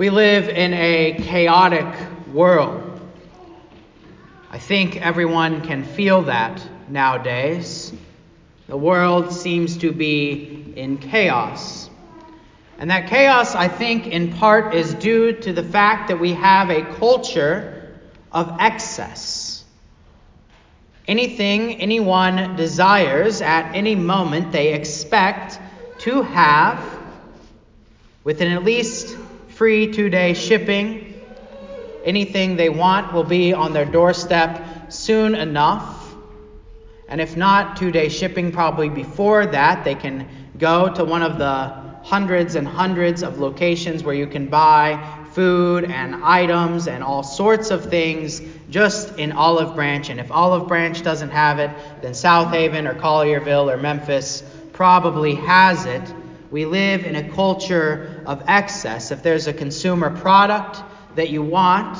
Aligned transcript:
We 0.00 0.08
live 0.08 0.48
in 0.48 0.72
a 0.72 1.12
chaotic 1.24 1.84
world. 2.32 3.02
I 4.50 4.58
think 4.58 4.96
everyone 4.96 5.60
can 5.60 5.84
feel 5.84 6.22
that 6.22 6.66
nowadays. 6.88 7.92
The 8.66 8.78
world 8.78 9.30
seems 9.30 9.76
to 9.76 9.92
be 9.92 10.72
in 10.74 10.96
chaos. 10.96 11.90
And 12.78 12.88
that 12.88 13.10
chaos, 13.10 13.54
I 13.54 13.68
think, 13.68 14.06
in 14.06 14.32
part 14.32 14.74
is 14.74 14.94
due 14.94 15.34
to 15.34 15.52
the 15.52 15.62
fact 15.62 16.08
that 16.08 16.18
we 16.18 16.32
have 16.32 16.70
a 16.70 16.80
culture 16.94 17.94
of 18.32 18.56
excess. 18.58 19.64
Anything 21.06 21.74
anyone 21.74 22.56
desires 22.56 23.42
at 23.42 23.74
any 23.74 23.96
moment, 23.96 24.50
they 24.50 24.72
expect 24.72 25.60
to 25.98 26.22
have 26.22 26.82
within 28.24 28.50
at 28.52 28.64
least 28.64 29.18
free 29.60 29.92
two 29.92 30.08
day 30.08 30.32
shipping. 30.32 31.22
Anything 32.02 32.56
they 32.56 32.70
want 32.70 33.12
will 33.12 33.24
be 33.24 33.52
on 33.52 33.74
their 33.74 33.84
doorstep 33.84 34.90
soon 34.90 35.34
enough. 35.34 36.14
And 37.06 37.20
if 37.20 37.36
not 37.36 37.76
two 37.76 37.90
day 37.90 38.08
shipping, 38.08 38.52
probably 38.52 38.88
before 38.88 39.44
that, 39.44 39.84
they 39.84 39.94
can 39.94 40.26
go 40.56 40.88
to 40.94 41.04
one 41.04 41.20
of 41.20 41.36
the 41.36 41.74
hundreds 42.02 42.54
and 42.54 42.66
hundreds 42.66 43.22
of 43.22 43.38
locations 43.38 44.02
where 44.02 44.14
you 44.14 44.26
can 44.26 44.46
buy 44.46 45.26
food 45.32 45.84
and 45.84 46.24
items 46.24 46.88
and 46.88 47.04
all 47.04 47.22
sorts 47.22 47.70
of 47.70 47.90
things 47.90 48.40
just 48.70 49.18
in 49.18 49.30
Olive 49.30 49.74
Branch. 49.74 50.08
And 50.08 50.18
if 50.18 50.32
Olive 50.32 50.68
Branch 50.68 51.02
doesn't 51.02 51.32
have 51.32 51.58
it, 51.58 51.70
then 52.00 52.12
Southaven 52.12 52.88
or 52.88 52.94
Collierville 52.94 53.70
or 53.70 53.76
Memphis 53.76 54.42
probably 54.72 55.34
has 55.34 55.84
it. 55.84 56.14
We 56.50 56.64
live 56.64 57.04
in 57.04 57.14
a 57.14 57.28
culture 57.30 58.22
of 58.26 58.42
excess. 58.48 59.12
If 59.12 59.22
there's 59.22 59.46
a 59.46 59.52
consumer 59.52 60.10
product 60.16 60.82
that 61.14 61.30
you 61.30 61.42
want, 61.42 61.96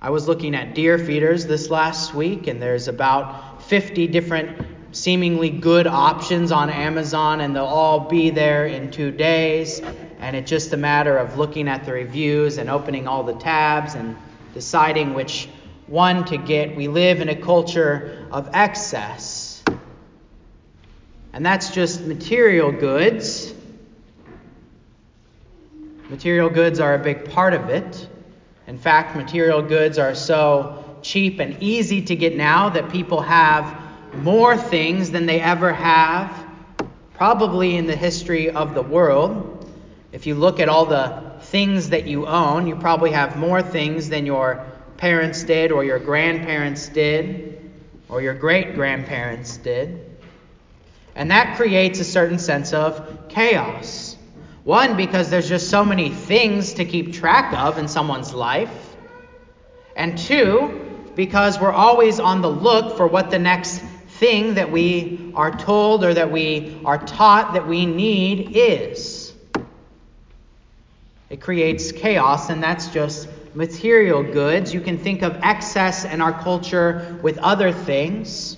I 0.00 0.10
was 0.10 0.28
looking 0.28 0.54
at 0.54 0.74
deer 0.76 0.96
feeders 0.96 1.46
this 1.46 1.68
last 1.68 2.14
week, 2.14 2.46
and 2.46 2.62
there's 2.62 2.86
about 2.86 3.62
50 3.64 4.06
different 4.06 4.64
seemingly 4.92 5.50
good 5.50 5.88
options 5.88 6.52
on 6.52 6.70
Amazon, 6.70 7.40
and 7.40 7.56
they'll 7.56 7.64
all 7.64 8.08
be 8.08 8.30
there 8.30 8.66
in 8.66 8.92
two 8.92 9.10
days. 9.10 9.80
And 10.20 10.36
it's 10.36 10.48
just 10.48 10.72
a 10.72 10.76
matter 10.76 11.18
of 11.18 11.36
looking 11.36 11.66
at 11.66 11.84
the 11.84 11.92
reviews 11.92 12.58
and 12.58 12.70
opening 12.70 13.08
all 13.08 13.24
the 13.24 13.34
tabs 13.34 13.94
and 13.94 14.16
deciding 14.54 15.14
which 15.14 15.48
one 15.88 16.24
to 16.26 16.36
get. 16.36 16.76
We 16.76 16.86
live 16.86 17.20
in 17.20 17.28
a 17.28 17.36
culture 17.36 18.28
of 18.30 18.50
excess. 18.52 19.35
And 21.36 21.44
that's 21.44 21.68
just 21.68 22.00
material 22.06 22.72
goods. 22.72 23.52
Material 26.08 26.48
goods 26.48 26.80
are 26.80 26.94
a 26.94 26.98
big 26.98 27.28
part 27.30 27.52
of 27.52 27.68
it. 27.68 28.08
In 28.66 28.78
fact, 28.78 29.14
material 29.14 29.60
goods 29.60 29.98
are 29.98 30.14
so 30.14 30.98
cheap 31.02 31.38
and 31.38 31.62
easy 31.62 32.00
to 32.00 32.16
get 32.16 32.36
now 32.36 32.70
that 32.70 32.88
people 32.90 33.20
have 33.20 33.78
more 34.14 34.56
things 34.56 35.10
than 35.10 35.26
they 35.26 35.38
ever 35.38 35.74
have, 35.74 36.34
probably 37.12 37.76
in 37.76 37.86
the 37.86 37.96
history 37.96 38.48
of 38.48 38.74
the 38.74 38.80
world. 38.80 39.70
If 40.12 40.26
you 40.26 40.36
look 40.36 40.58
at 40.58 40.70
all 40.70 40.86
the 40.86 41.34
things 41.40 41.90
that 41.90 42.06
you 42.06 42.26
own, 42.26 42.66
you 42.66 42.76
probably 42.76 43.10
have 43.10 43.36
more 43.36 43.62
things 43.62 44.08
than 44.08 44.24
your 44.24 44.64
parents 44.96 45.44
did, 45.44 45.70
or 45.70 45.84
your 45.84 45.98
grandparents 45.98 46.88
did, 46.88 47.70
or 48.08 48.22
your 48.22 48.32
great 48.32 48.74
grandparents 48.74 49.58
did. 49.58 50.05
And 51.16 51.30
that 51.30 51.56
creates 51.56 51.98
a 51.98 52.04
certain 52.04 52.38
sense 52.38 52.72
of 52.72 53.28
chaos. 53.28 54.16
One, 54.64 54.96
because 54.96 55.30
there's 55.30 55.48
just 55.48 55.70
so 55.70 55.84
many 55.84 56.10
things 56.10 56.74
to 56.74 56.84
keep 56.84 57.14
track 57.14 57.54
of 57.54 57.78
in 57.78 57.88
someone's 57.88 58.34
life. 58.34 58.96
And 59.96 60.18
two, 60.18 61.08
because 61.14 61.58
we're 61.58 61.72
always 61.72 62.20
on 62.20 62.42
the 62.42 62.50
look 62.50 62.98
for 62.98 63.06
what 63.06 63.30
the 63.30 63.38
next 63.38 63.82
thing 64.18 64.54
that 64.54 64.70
we 64.70 65.32
are 65.34 65.56
told 65.56 66.04
or 66.04 66.12
that 66.12 66.30
we 66.30 66.78
are 66.84 66.98
taught 66.98 67.54
that 67.54 67.66
we 67.66 67.86
need 67.86 68.54
is. 68.54 69.32
It 71.30 71.40
creates 71.40 71.92
chaos, 71.92 72.50
and 72.50 72.62
that's 72.62 72.88
just 72.88 73.28
material 73.54 74.22
goods. 74.22 74.74
You 74.74 74.80
can 74.80 74.98
think 74.98 75.22
of 75.22 75.38
excess 75.42 76.04
in 76.04 76.20
our 76.20 76.32
culture 76.42 77.18
with 77.22 77.38
other 77.38 77.72
things. 77.72 78.55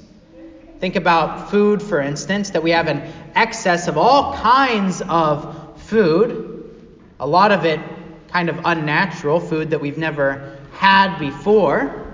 Think 0.80 0.96
about 0.96 1.50
food, 1.50 1.82
for 1.82 2.00
instance, 2.00 2.50
that 2.50 2.62
we 2.62 2.70
have 2.70 2.88
an 2.88 3.12
excess 3.34 3.88
of 3.88 3.98
all 3.98 4.34
kinds 4.34 5.02
of 5.02 5.80
food, 5.82 6.76
a 7.18 7.26
lot 7.26 7.52
of 7.52 7.64
it 7.64 7.80
kind 8.28 8.48
of 8.48 8.60
unnatural, 8.64 9.40
food 9.40 9.70
that 9.70 9.80
we've 9.80 9.98
never 9.98 10.58
had 10.72 11.18
before 11.18 12.08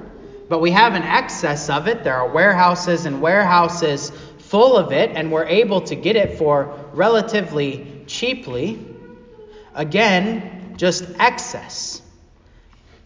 but 0.49 0.61
we 0.61 0.71
have 0.71 0.95
an 0.95 1.03
excess 1.03 1.71
of 1.71 1.89
it. 1.89 2.05
There 2.05 2.15
are 2.15 2.29
warehouses 2.29 3.07
and 3.07 3.21
warehouses 3.21 4.13
full 4.39 4.77
of 4.77 4.93
it, 4.93 5.11
and 5.15 5.33
we're 5.33 5.47
able 5.47 5.81
to 5.83 5.95
get 5.95 6.17
it 6.17 6.39
for 6.39 6.79
relatively 6.93 8.05
cheaply. 8.07 8.79
Again, 9.75 10.75
just 10.77 11.05
excess. 11.19 12.03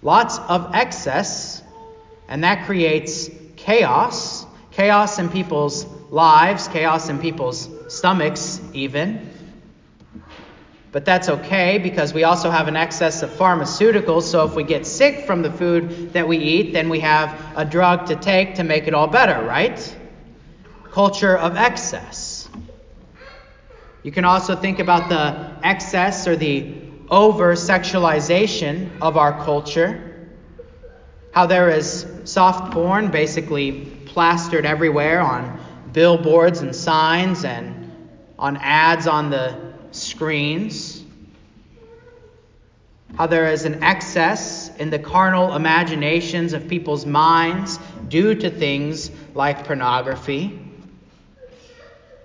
Lots 0.02 0.38
of 0.38 0.74
excess, 0.74 1.62
and 2.28 2.44
that 2.44 2.66
creates 2.66 3.30
chaos. 3.56 4.38
Chaos 4.78 5.19
in 5.19 5.28
people's 5.28 5.87
lives, 6.09 6.69
chaos 6.69 7.09
in 7.09 7.19
people's 7.19 7.69
stomachs, 7.89 8.61
even. 8.72 9.28
But 10.93 11.05
that's 11.05 11.28
okay 11.28 11.78
because 11.78 12.15
we 12.15 12.22
also 12.22 12.49
have 12.49 12.69
an 12.69 12.77
excess 12.77 13.25
of 13.25 13.31
pharmaceuticals. 13.31 14.22
So 14.22 14.44
if 14.47 14.55
we 14.55 14.62
get 14.62 14.87
sick 14.87 15.27
from 15.27 15.43
the 15.43 15.50
food 15.50 16.12
that 16.12 16.28
we 16.28 16.39
eat, 16.39 16.72
then 16.75 16.91
we 16.91 17.00
have 17.00 17.37
a 17.56 17.65
drug 17.65 18.06
to 18.06 18.15
take 18.15 18.55
to 18.55 18.62
make 18.62 18.87
it 18.87 18.94
all 18.94 19.09
better, 19.09 19.44
right? 19.44 19.97
Culture 20.93 21.37
of 21.37 21.56
excess. 21.56 22.49
You 24.05 24.12
can 24.12 24.25
also 24.25 24.55
think 24.55 24.78
about 24.78 25.09
the 25.09 25.66
excess 25.66 26.28
or 26.28 26.37
the 26.37 26.72
over 27.10 27.56
sexualization 27.56 28.91
of 29.00 29.16
our 29.16 29.43
culture. 29.45 30.28
How 31.33 31.47
there 31.47 31.69
is 31.69 32.06
soft 32.22 32.72
porn 32.72 33.10
basically 33.10 33.97
plastered 34.08 34.66
everywhere 34.66 35.20
on 35.20 35.60
billboards 35.92 36.60
and 36.60 36.74
signs 36.74 37.44
and 37.44 37.92
on 38.38 38.56
ads 38.58 39.06
on 39.06 39.30
the 39.30 39.56
screens, 39.91 41.02
how 43.16 43.26
there 43.26 43.50
is 43.50 43.64
an 43.64 43.82
excess 43.82 44.74
in 44.76 44.91
the 44.91 44.98
carnal 44.98 45.54
imaginations 45.54 46.52
of 46.52 46.68
people's 46.68 47.06
minds 47.06 47.78
due 48.08 48.34
to 48.34 48.50
things 48.50 49.10
like 49.34 49.64
pornography. 49.64 50.60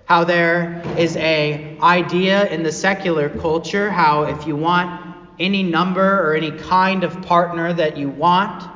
How 0.05 0.23
there 0.23 0.83
is 0.97 1.15
a 1.17 1.77
idea 1.81 2.47
in 2.49 2.63
the 2.63 2.71
secular 2.71 3.29
culture 3.29 3.89
how 3.89 4.23
if 4.23 4.45
you 4.45 4.55
want 4.55 5.15
any 5.39 5.63
number 5.63 6.21
or 6.21 6.35
any 6.35 6.51
kind 6.51 7.03
of 7.03 7.21
partner 7.23 7.73
that 7.73 7.97
you 7.97 8.09
want 8.09 8.69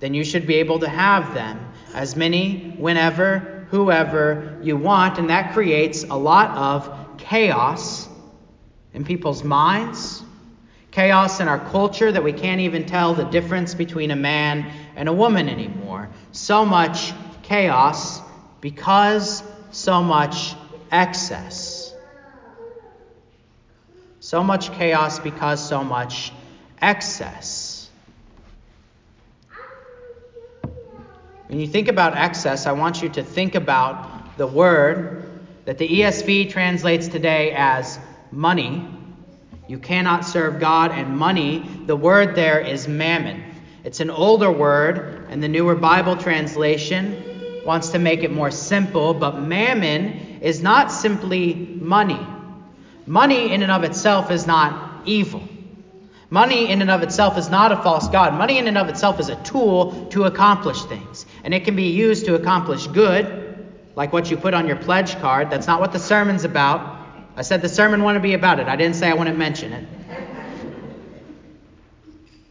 then 0.00 0.14
you 0.14 0.24
should 0.24 0.46
be 0.46 0.56
able 0.56 0.78
to 0.78 0.88
have 0.88 1.32
them 1.32 1.67
as 1.94 2.16
many 2.16 2.74
whenever 2.78 3.58
whoever 3.70 4.58
you 4.62 4.76
want 4.76 5.18
and 5.18 5.30
that 5.30 5.52
creates 5.52 6.04
a 6.04 6.16
lot 6.16 6.56
of 6.56 7.18
chaos 7.18 8.08
in 8.94 9.04
people's 9.04 9.44
minds, 9.44 10.22
chaos 10.90 11.40
in 11.40 11.48
our 11.48 11.58
culture 11.70 12.10
that 12.10 12.24
we 12.24 12.32
can't 12.32 12.62
even 12.62 12.86
tell 12.86 13.14
the 13.14 13.24
difference 13.24 13.74
between 13.74 14.10
a 14.10 14.16
man 14.16 14.72
and 14.96 15.08
a 15.08 15.12
woman 15.12 15.48
anymore. 15.48 16.08
So 16.32 16.64
much 16.64 17.12
chaos 17.42 18.20
because 18.60 19.42
so 19.70 20.02
much 20.02 20.54
excess. 20.90 21.94
So 24.20 24.42
much 24.42 24.72
chaos 24.72 25.18
because 25.18 25.66
so 25.66 25.84
much 25.84 26.32
excess. 26.80 27.67
When 31.48 31.60
you 31.60 31.66
think 31.66 31.88
about 31.88 32.14
excess, 32.14 32.66
I 32.66 32.72
want 32.72 33.02
you 33.02 33.08
to 33.08 33.22
think 33.22 33.54
about 33.54 34.36
the 34.36 34.46
word 34.46 35.40
that 35.64 35.78
the 35.78 35.88
ESV 35.88 36.50
translates 36.50 37.08
today 37.08 37.52
as 37.52 37.98
money. 38.30 38.86
You 39.66 39.78
cannot 39.78 40.26
serve 40.26 40.60
God 40.60 40.92
and 40.92 41.16
money. 41.16 41.60
The 41.86 41.96
word 41.96 42.34
there 42.34 42.60
is 42.60 42.86
mammon. 42.86 43.42
It's 43.82 44.00
an 44.00 44.10
older 44.10 44.50
word, 44.50 45.26
and 45.30 45.42
the 45.42 45.48
newer 45.48 45.74
Bible 45.74 46.16
translation 46.16 47.62
wants 47.64 47.90
to 47.90 47.98
make 47.98 48.22
it 48.22 48.30
more 48.30 48.50
simple, 48.50 49.14
but 49.14 49.40
mammon 49.40 50.40
is 50.42 50.62
not 50.62 50.92
simply 50.92 51.54
money. 51.54 52.20
Money 53.06 53.52
in 53.52 53.62
and 53.62 53.72
of 53.72 53.84
itself 53.84 54.30
is 54.30 54.46
not 54.46 55.06
evil. 55.06 55.42
Money 56.30 56.68
in 56.68 56.82
and 56.82 56.90
of 56.90 57.02
itself 57.02 57.38
is 57.38 57.48
not 57.48 57.72
a 57.72 57.76
false 57.76 58.08
God. 58.08 58.34
Money 58.34 58.58
in 58.58 58.68
and 58.68 58.76
of 58.76 58.88
itself 58.88 59.18
is 59.18 59.30
a 59.30 59.36
tool 59.44 60.06
to 60.10 60.24
accomplish 60.24 60.82
things. 60.84 61.24
And 61.42 61.54
it 61.54 61.64
can 61.64 61.74
be 61.74 61.88
used 61.90 62.26
to 62.26 62.34
accomplish 62.34 62.86
good, 62.86 63.66
like 63.96 64.12
what 64.12 64.30
you 64.30 64.36
put 64.36 64.52
on 64.52 64.66
your 64.66 64.76
pledge 64.76 65.18
card. 65.20 65.48
That's 65.50 65.66
not 65.66 65.80
what 65.80 65.92
the 65.92 65.98
sermon's 65.98 66.44
about. 66.44 66.98
I 67.34 67.42
said 67.42 67.62
the 67.62 67.68
sermon 67.68 68.04
wouldn't 68.04 68.22
be 68.22 68.34
about 68.34 68.60
it. 68.60 68.66
I 68.68 68.76
didn't 68.76 68.96
say 68.96 69.08
I 69.08 69.14
wouldn't 69.14 69.38
mention 69.38 69.72
it. 69.72 69.88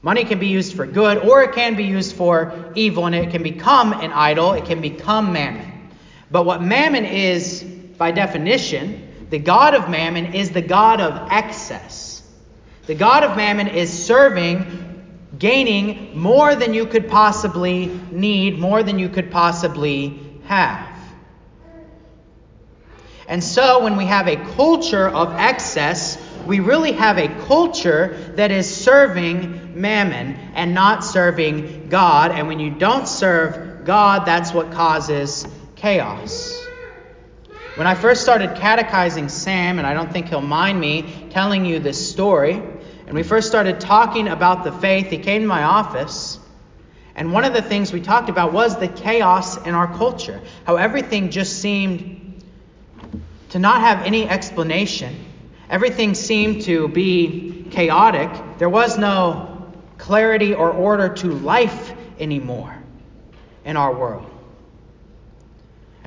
Money 0.02 0.24
can 0.24 0.40
be 0.40 0.48
used 0.48 0.76
for 0.76 0.86
good 0.86 1.18
or 1.18 1.44
it 1.44 1.54
can 1.54 1.76
be 1.76 1.84
used 1.84 2.16
for 2.16 2.72
evil, 2.76 3.06
and 3.08 3.14
it 3.14 3.30
can 3.32 3.44
become 3.44 3.92
an 3.92 4.14
idol, 4.14 4.54
it 4.54 4.66
can 4.66 4.80
become 4.80 5.34
mammon. 5.34 5.90
But 6.32 6.46
what 6.46 6.62
mammon 6.62 7.04
is, 7.04 7.64
by 7.98 8.12
definition, 8.12 9.28
the 9.30 9.40
God 9.40 9.74
of 9.74 9.90
mammon 9.90 10.34
is 10.34 10.52
the 10.52 10.62
God 10.62 11.02
of 11.02 11.32
excess. 11.32 12.07
The 12.88 12.96
God 12.96 13.26
of 13.26 13.36
mammon 13.36 13.68
is 13.68 13.92
serving, 13.92 15.04
gaining 15.38 16.18
more 16.18 16.56
than 16.56 16.74
you 16.74 16.86
could 16.86 17.10
possibly 17.10 17.88
need, 18.12 18.58
more 18.58 18.82
than 18.82 18.98
you 18.98 19.10
could 19.10 19.30
possibly 19.30 20.20
have. 20.46 20.88
And 23.28 23.44
so, 23.44 23.84
when 23.84 23.98
we 23.98 24.06
have 24.06 24.30
a 24.30 24.38
culture 24.56 25.10
of 25.10 25.34
excess, 25.34 26.18
we 26.46 26.62
really 26.62 26.94
have 26.94 27.18
a 27.18 27.28
culture 27.46 28.34
that 28.38 28.52
is 28.52 28.74
serving 28.74 29.82
mammon 29.82 30.36
and 30.56 30.74
not 30.74 31.04
serving 31.04 31.90
God. 31.90 32.32
And 32.32 32.48
when 32.48 32.62
you 32.62 32.72
don't 32.72 33.06
serve 33.06 33.84
God, 33.84 34.26
that's 34.26 34.54
what 34.54 34.72
causes 34.72 35.46
chaos. 35.76 36.70
When 37.76 37.86
I 37.86 37.96
first 37.96 38.22
started 38.22 38.56
catechizing 38.56 39.28
Sam, 39.28 39.78
and 39.78 39.86
I 39.86 39.94
don't 39.94 40.12
think 40.12 40.30
he'll 40.30 40.42
mind 40.42 40.80
me 40.80 41.28
telling 41.30 41.66
you 41.66 41.80
this 41.80 42.10
story, 42.10 42.64
and 43.08 43.16
we 43.16 43.24
first 43.24 43.48
started 43.48 43.80
talking 43.80 44.28
about 44.28 44.66
the 44.66 44.72
faith, 44.72 45.08
he 45.08 45.18
came 45.18 45.42
to 45.44 45.48
my 45.48 45.64
office. 45.64 46.40
And 47.16 47.32
one 47.32 47.46
of 47.46 47.54
the 47.54 47.62
things 47.62 47.94
we 47.94 48.02
talked 48.02 48.28
about 48.28 48.52
was 48.52 48.78
the 48.78 48.90
chaos 48.90 49.58
in 49.66 49.74
our 49.74 49.88
culture. 49.98 50.42
How 50.66 50.76
everything 50.76 51.32
just 51.32 51.62
seemed 51.62 52.44
to 53.50 53.60
not 53.60 53.80
have 53.80 54.06
any 54.06 54.28
explanation. 54.28 55.26
Everything 55.70 56.16
seemed 56.16 56.64
to 56.64 56.90
be 56.90 57.66
chaotic. 57.72 58.30
There 58.58 58.70
was 58.70 58.98
no 58.98 59.72
clarity 59.98 60.54
or 60.54 60.70
order 60.70 61.08
to 61.16 61.32
life 61.32 61.94
anymore 62.20 62.78
in 63.64 63.78
our 63.78 63.96
world. 63.96 64.30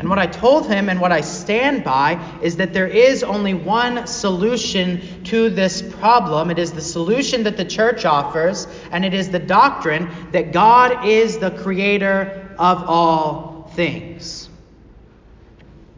And 0.01 0.09
what 0.09 0.19
I 0.19 0.27
told 0.27 0.67
him 0.67 0.89
and 0.89 0.99
what 0.99 1.13
I 1.13 1.21
stand 1.21 1.85
by 1.85 2.19
is 2.41 2.57
that 2.57 2.73
there 2.73 2.87
is 2.87 3.23
only 3.23 3.53
one 3.53 4.07
solution 4.07 5.23
to 5.25 5.51
this 5.51 5.83
problem. 5.83 6.51
It 6.51 6.59
is 6.59 6.73
the 6.73 6.81
solution 6.81 7.43
that 7.43 7.59
the 7.59 7.67
church 7.67 8.07
offers, 8.07 8.67
and 8.93 9.05
it 9.05 9.13
is 9.13 9.29
the 9.29 9.39
doctrine 9.39 10.11
that 10.33 10.53
God 10.53 11.07
is 11.07 11.37
the 11.37 11.51
creator 11.51 12.51
of 12.59 12.83
all 12.89 13.71
things. 13.75 14.49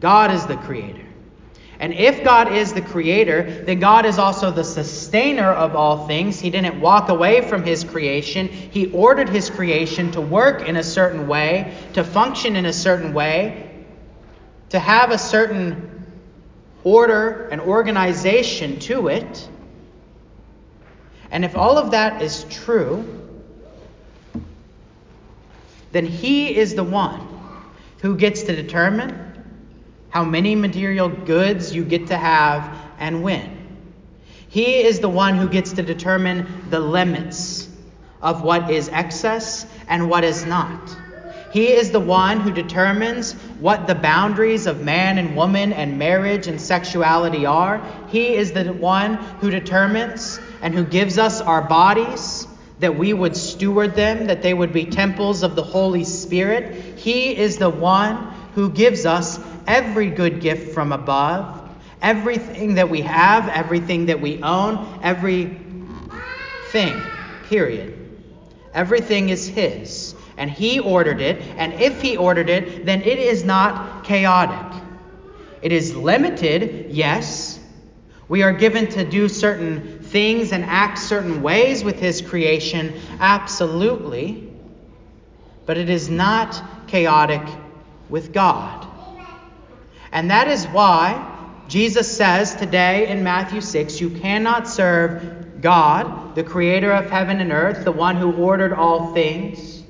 God 0.01 0.31
is 0.31 0.45
the 0.47 0.57
creator. 0.57 1.05
And 1.79 1.93
if 1.93 2.25
God 2.25 2.51
is 2.51 2.73
the 2.73 2.81
creator, 2.81 3.63
then 3.63 3.79
God 3.79 4.05
is 4.05 4.19
also 4.19 4.51
the 4.51 4.65
sustainer 4.65 5.49
of 5.49 5.77
all 5.77 6.07
things. 6.07 6.41
He 6.41 6.49
didn't 6.49 6.81
walk 6.81 7.07
away 7.07 7.47
from 7.47 7.63
his 7.63 7.85
creation. 7.85 8.49
He 8.49 8.91
ordered 8.91 9.29
his 9.29 9.49
creation 9.49 10.11
to 10.11 10.19
work 10.19 10.67
in 10.67 10.75
a 10.75 10.83
certain 10.83 11.25
way, 11.29 11.73
to 11.93 12.03
function 12.03 12.57
in 12.57 12.65
a 12.65 12.73
certain 12.73 13.13
way, 13.13 13.69
to 14.73 14.79
have 14.79 15.11
a 15.11 15.19
certain 15.19 16.03
order 16.83 17.47
and 17.49 17.61
organization 17.61 18.79
to 18.79 19.07
it. 19.07 19.47
And 21.29 21.45
if 21.45 21.55
all 21.55 21.77
of 21.77 21.91
that 21.91 22.23
is 22.23 22.43
true, 22.49 23.05
then 25.91 26.07
He 26.07 26.57
is 26.57 26.73
the 26.73 26.83
one 26.83 27.21
who 28.01 28.17
gets 28.17 28.41
to 28.41 28.55
determine 28.55 29.13
how 30.09 30.23
many 30.23 30.55
material 30.55 31.07
goods 31.07 31.75
you 31.75 31.85
get 31.85 32.07
to 32.07 32.17
have 32.17 32.75
and 32.97 33.21
when. 33.21 33.77
He 34.49 34.77
is 34.83 34.99
the 35.01 35.09
one 35.09 35.35
who 35.35 35.49
gets 35.49 35.73
to 35.73 35.83
determine 35.83 36.47
the 36.71 36.79
limits 36.79 37.69
of 38.23 38.41
what 38.41 38.71
is 38.71 38.89
excess 38.89 39.67
and 39.87 40.09
what 40.09 40.23
is 40.23 40.47
not. 40.47 40.97
He 41.53 41.67
is 41.67 41.91
the 41.91 41.99
one 41.99 42.39
who 42.39 42.51
determines 42.51 43.33
what 43.59 43.85
the 43.85 43.93
boundaries 43.93 44.65
of 44.65 44.81
man 44.81 45.19
and 45.19 45.35
woman 45.35 45.71
and 45.71 45.99
marriage 45.99 46.47
and 46.47 46.59
sexuality 46.59 47.45
are. 47.45 47.79
He 48.07 48.33
is 48.33 48.53
the 48.53 48.73
one 48.73 49.17
who 49.39 49.51
determines 49.51 50.39
and 50.63 50.73
who 50.73 50.83
gives 50.83 51.19
us 51.19 51.41
our 51.41 51.61
bodies 51.61 52.47
that 52.79 52.97
we 52.97 53.13
would 53.13 53.37
steward 53.37 53.93
them, 53.93 54.25
that 54.25 54.41
they 54.41 54.55
would 54.55 54.73
be 54.73 54.85
temples 54.85 55.43
of 55.43 55.55
the 55.55 55.61
Holy 55.61 56.03
Spirit. 56.03 56.97
He 56.97 57.37
is 57.37 57.57
the 57.57 57.69
one 57.69 58.33
who 58.55 58.71
gives 58.71 59.05
us 59.05 59.39
every 59.67 60.09
good 60.09 60.41
gift 60.41 60.73
from 60.73 60.91
above, 60.91 61.69
everything 62.01 62.73
that 62.73 62.89
we 62.89 63.01
have, 63.01 63.47
everything 63.49 64.07
that 64.07 64.19
we 64.19 64.41
own, 64.41 64.99
everything, 65.03 66.99
period. 67.47 67.99
Everything 68.73 69.29
is 69.29 69.45
His 69.45 70.02
and 70.37 70.49
he 70.49 70.79
ordered 70.79 71.21
it, 71.21 71.41
and 71.57 71.73
if 71.73 72.01
he 72.01 72.17
ordered 72.17 72.49
it, 72.49 72.85
then 72.85 73.01
it 73.01 73.19
is 73.19 73.43
not 73.43 74.03
chaotic. 74.03 74.81
It 75.61 75.71
is 75.71 75.95
limited, 75.95 76.91
yes. 76.91 77.59
We 78.27 78.43
are 78.43 78.53
given 78.53 78.87
to 78.89 79.05
do 79.05 79.29
certain 79.29 79.99
things 80.01 80.51
and 80.51 80.63
act 80.65 80.97
certain 80.99 81.41
ways 81.41 81.83
with 81.83 81.99
his 81.99 82.21
creation, 82.21 82.93
absolutely. 83.19 84.51
But 85.65 85.77
it 85.77 85.89
is 85.89 86.09
not 86.09 86.87
chaotic 86.87 87.41
with 88.09 88.33
God. 88.33 88.87
And 90.11 90.31
that 90.31 90.47
is 90.47 90.65
why 90.65 91.29
Jesus 91.67 92.15
says 92.15 92.55
today 92.55 93.07
in 93.07 93.23
Matthew 93.23 93.61
6 93.61 94.01
you 94.01 94.09
cannot 94.09 94.67
serve 94.67 95.61
God, 95.61 96.35
the 96.35 96.43
creator 96.43 96.91
of 96.91 97.09
heaven 97.09 97.39
and 97.39 97.51
earth, 97.51 97.85
the 97.85 97.91
one 97.91 98.17
who 98.17 98.33
ordered 98.33 98.73
all 98.73 99.13
things 99.13 99.82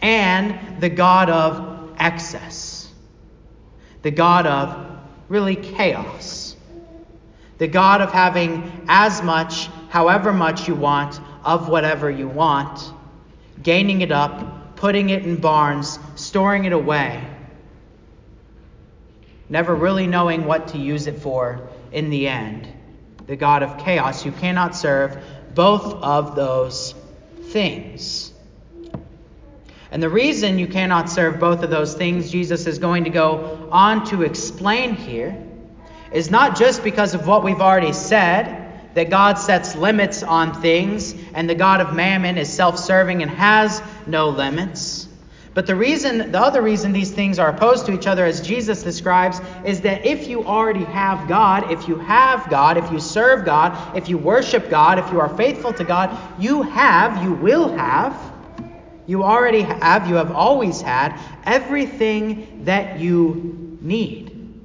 and 0.00 0.80
the 0.80 0.88
God 0.88 1.30
of 1.30 1.94
excess, 1.98 2.88
the 4.02 4.10
God 4.10 4.46
of 4.46 4.86
really 5.28 5.56
chaos, 5.56 6.56
the 7.58 7.68
God 7.68 8.00
of 8.00 8.12
having 8.12 8.84
as 8.88 9.22
much, 9.22 9.66
however 9.90 10.32
much 10.32 10.66
you 10.66 10.74
want, 10.74 11.20
of 11.44 11.68
whatever 11.68 12.10
you 12.10 12.28
want, 12.28 12.92
gaining 13.62 14.00
it 14.00 14.10
up, 14.10 14.76
putting 14.76 15.10
it 15.10 15.24
in 15.24 15.36
barns, 15.36 15.98
storing 16.14 16.64
it 16.64 16.72
away, 16.72 17.22
never 19.50 19.74
really 19.74 20.06
knowing 20.06 20.46
what 20.46 20.68
to 20.68 20.78
use 20.78 21.06
it 21.06 21.18
for 21.18 21.68
in 21.92 22.08
the 22.08 22.28
end. 22.28 22.66
The 23.26 23.36
God 23.36 23.62
of 23.62 23.78
chaos. 23.84 24.24
You 24.24 24.32
cannot 24.32 24.74
serve 24.74 25.22
both 25.54 25.94
of 26.02 26.34
those 26.34 26.94
things. 27.48 28.29
And 29.90 30.02
the 30.02 30.08
reason 30.08 30.58
you 30.58 30.68
cannot 30.68 31.10
serve 31.10 31.40
both 31.40 31.62
of 31.62 31.70
those 31.70 31.94
things, 31.94 32.30
Jesus 32.30 32.66
is 32.66 32.78
going 32.78 33.04
to 33.04 33.10
go 33.10 33.68
on 33.72 34.06
to 34.06 34.22
explain 34.22 34.94
here, 34.94 35.36
is 36.12 36.30
not 36.30 36.56
just 36.56 36.84
because 36.84 37.14
of 37.14 37.26
what 37.26 37.42
we've 37.42 37.60
already 37.60 37.92
said, 37.92 38.58
that 38.94 39.10
God 39.10 39.34
sets 39.34 39.74
limits 39.74 40.22
on 40.22 40.60
things, 40.60 41.14
and 41.34 41.48
the 41.48 41.54
God 41.54 41.80
of 41.80 41.94
mammon 41.94 42.38
is 42.38 42.52
self 42.52 42.78
serving 42.78 43.22
and 43.22 43.30
has 43.30 43.82
no 44.06 44.28
limits. 44.28 45.08
But 45.52 45.66
the 45.66 45.74
reason, 45.74 46.30
the 46.30 46.40
other 46.40 46.62
reason 46.62 46.92
these 46.92 47.10
things 47.10 47.40
are 47.40 47.48
opposed 47.48 47.86
to 47.86 47.92
each 47.92 48.06
other, 48.06 48.24
as 48.24 48.40
Jesus 48.40 48.84
describes, 48.84 49.40
is 49.64 49.80
that 49.80 50.06
if 50.06 50.28
you 50.28 50.44
already 50.44 50.84
have 50.84 51.28
God, 51.28 51.72
if 51.72 51.88
you 51.88 51.96
have 51.96 52.48
God, 52.48 52.76
if 52.76 52.90
you 52.92 53.00
serve 53.00 53.44
God, 53.44 53.96
if 53.96 54.08
you 54.08 54.16
worship 54.16 54.70
God, 54.70 55.00
if 55.00 55.10
you 55.10 55.18
are 55.18 55.36
faithful 55.36 55.72
to 55.72 55.82
God, 55.82 56.16
you 56.40 56.62
have, 56.62 57.24
you 57.24 57.32
will 57.32 57.68
have 57.76 58.29
you 59.10 59.24
already 59.24 59.62
have, 59.62 60.08
you 60.08 60.14
have 60.14 60.30
always 60.30 60.80
had 60.80 61.18
everything 61.44 62.62
that 62.64 63.00
you 63.00 63.76
need. 63.80 64.62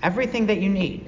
Everything 0.00 0.46
that 0.46 0.60
you 0.60 0.68
need. 0.68 1.04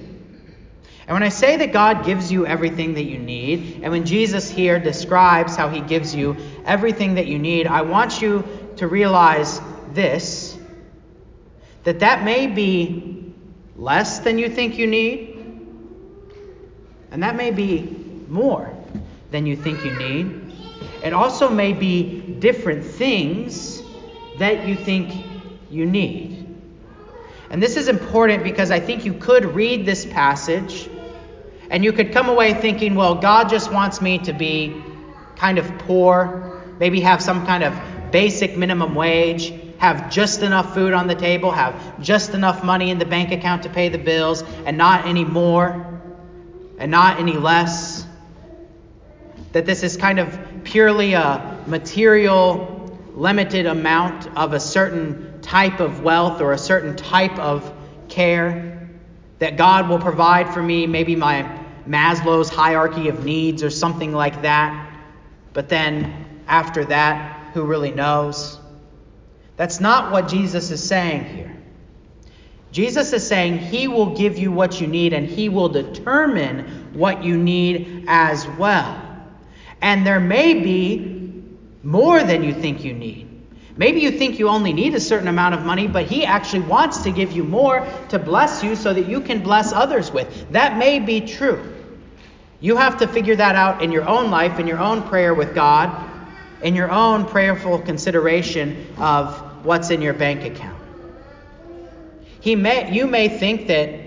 And 1.07 1.15
when 1.15 1.23
I 1.23 1.29
say 1.29 1.55
that 1.55 1.71
God 1.71 2.03
gives 2.03 2.29
you 2.29 2.45
everything 2.45 2.95
that 2.95 3.05
you 3.05 3.17
need, 3.17 3.79
and 3.81 3.93
when 3.93 4.05
Jesus 4.05 4.49
here 4.49 4.77
describes 4.77 5.55
how 5.55 5.69
he 5.69 5.79
gives 5.79 6.13
you 6.13 6.35
everything 6.65 7.13
that 7.13 7.27
you 7.27 7.39
need, 7.39 7.65
I 7.65 7.83
want 7.83 8.21
you 8.21 8.43
to 8.75 8.89
realize 8.89 9.61
this 9.93 10.57
that 11.85 11.99
that 11.99 12.25
may 12.25 12.47
be 12.47 13.33
less 13.77 14.19
than 14.19 14.37
you 14.37 14.49
think 14.49 14.77
you 14.77 14.85
need, 14.85 15.33
and 17.09 17.23
that 17.23 17.37
may 17.37 17.51
be 17.51 17.83
more 18.27 18.69
than 19.31 19.45
you 19.45 19.55
think 19.55 19.85
you 19.85 19.97
need. 19.97 20.46
It 21.07 21.13
also 21.13 21.49
may 21.49 21.73
be 21.73 22.19
different 22.39 22.83
things 22.83 23.81
that 24.37 24.67
you 24.67 24.75
think 24.75 25.25
you 25.69 25.85
need. 25.85 26.45
And 27.49 27.63
this 27.63 27.77
is 27.77 27.87
important 27.87 28.43
because 28.43 28.71
I 28.71 28.79
think 28.79 29.05
you 29.05 29.13
could 29.13 29.45
read 29.45 29.85
this 29.85 30.05
passage 30.05 30.89
and 31.69 31.83
you 31.83 31.93
could 31.93 32.11
come 32.11 32.29
away 32.29 32.53
thinking, 32.53 32.95
well, 32.95 33.15
God 33.15 33.49
just 33.49 33.71
wants 33.71 34.01
me 34.01 34.17
to 34.19 34.33
be 34.33 34.83
kind 35.37 35.57
of 35.57 35.77
poor, 35.79 36.61
maybe 36.79 36.99
have 37.01 37.21
some 37.21 37.45
kind 37.45 37.63
of 37.63 37.73
basic 38.11 38.57
minimum 38.57 38.95
wage, 38.95 39.53
have 39.77 40.09
just 40.11 40.41
enough 40.41 40.73
food 40.73 40.93
on 40.93 41.07
the 41.07 41.15
table, 41.15 41.51
have 41.51 42.01
just 42.01 42.33
enough 42.33 42.63
money 42.63 42.89
in 42.89 42.97
the 42.97 43.05
bank 43.05 43.31
account 43.31 43.63
to 43.63 43.69
pay 43.69 43.89
the 43.89 43.97
bills, 43.97 44.43
and 44.65 44.77
not 44.77 45.05
any 45.05 45.23
more, 45.23 45.99
and 46.79 46.91
not 46.91 47.19
any 47.19 47.37
less. 47.37 48.05
that 49.53 49.65
this 49.65 49.83
is 49.83 49.97
kind 49.97 50.19
of 50.19 50.39
purely 50.67 51.13
a 51.13 51.63
material, 51.65 52.91
limited 53.15 53.65
amount 53.65 54.27
of 54.35 54.51
a 54.51 54.59
certain 54.59 55.41
type 55.41 55.79
of 55.79 56.01
wealth 56.01 56.41
or 56.41 56.51
a 56.51 56.57
certain 56.57 56.93
type 56.97 57.39
of 57.39 57.73
care, 58.09 58.89
that 59.39 59.55
God 59.55 59.87
will 59.87 59.99
provide 59.99 60.53
for 60.53 60.61
me, 60.61 60.85
maybe 60.85 61.15
my 61.15 61.49
Maslow's 61.87 62.49
hierarchy 62.49 63.07
of 63.07 63.23
needs 63.23 63.63
or 63.63 63.69
something 63.69 64.11
like 64.11 64.41
that. 64.41 64.93
But 65.53 65.69
then 65.69 66.41
after 66.49 66.83
that, 66.85 67.53
who 67.53 67.63
really 67.63 67.91
knows? 67.91 68.59
That's 69.55 69.79
not 69.79 70.11
what 70.11 70.27
Jesus 70.27 70.69
is 70.69 70.83
saying 70.83 71.23
here. 71.33 71.55
Jesus 72.73 73.13
is 73.13 73.25
saying 73.25 73.59
he 73.59 73.87
will 73.87 74.17
give 74.17 74.37
you 74.37 74.51
what 74.51 74.81
you 74.81 74.87
need 74.87 75.13
and 75.13 75.25
he 75.25 75.47
will 75.47 75.69
determine 75.69 76.89
what 76.93 77.23
you 77.23 77.37
need 77.37 78.03
as 78.09 78.45
well. 78.59 79.06
And 79.81 80.05
there 80.05 80.19
may 80.19 80.55
be 80.55 81.43
more 81.83 82.23
than 82.23 82.43
you 82.43 82.53
think 82.53 82.83
you 82.83 82.93
need. 82.93 83.27
Maybe 83.77 83.99
you 84.01 84.11
think 84.11 84.39
you 84.39 84.49
only 84.49 84.73
need 84.73 84.95
a 84.95 84.99
certain 84.99 85.27
amount 85.27 85.53
of 85.53 85.63
money, 85.63 85.87
but 85.87 86.07
he 86.07 86.25
actually 86.25 86.63
wants 86.63 87.03
to 87.03 87.11
give 87.11 87.31
you 87.31 87.43
more 87.43 87.87
to 88.09 88.17
bless 88.17 88.63
you 88.63 88.75
so 88.75 88.93
that 88.93 89.07
you 89.07 89.21
can 89.21 89.43
bless 89.43 89.71
others 89.71 90.11
with. 90.11 90.51
That 90.51 90.77
may 90.77 90.99
be 90.99 91.21
true. 91.21 91.75
You 92.59 92.75
have 92.75 92.97
to 92.99 93.07
figure 93.07 93.35
that 93.35 93.55
out 93.55 93.83
in 93.83 93.91
your 93.91 94.07
own 94.07 94.31
life, 94.31 94.59
in 94.59 94.65
your 94.65 94.79
own 94.79 95.03
prayer 95.03 95.35
with 95.35 95.53
God, 95.53 96.09
in 96.63 96.73
your 96.73 96.89
own 96.89 97.25
prayerful 97.25 97.79
consideration 97.79 98.87
of 98.97 99.63
what's 99.63 99.91
in 99.91 100.01
your 100.01 100.15
bank 100.15 100.43
account. 100.43 100.81
He 102.39 102.55
may, 102.55 102.91
you 102.91 103.05
may 103.05 103.29
think 103.29 103.67
that 103.67 103.99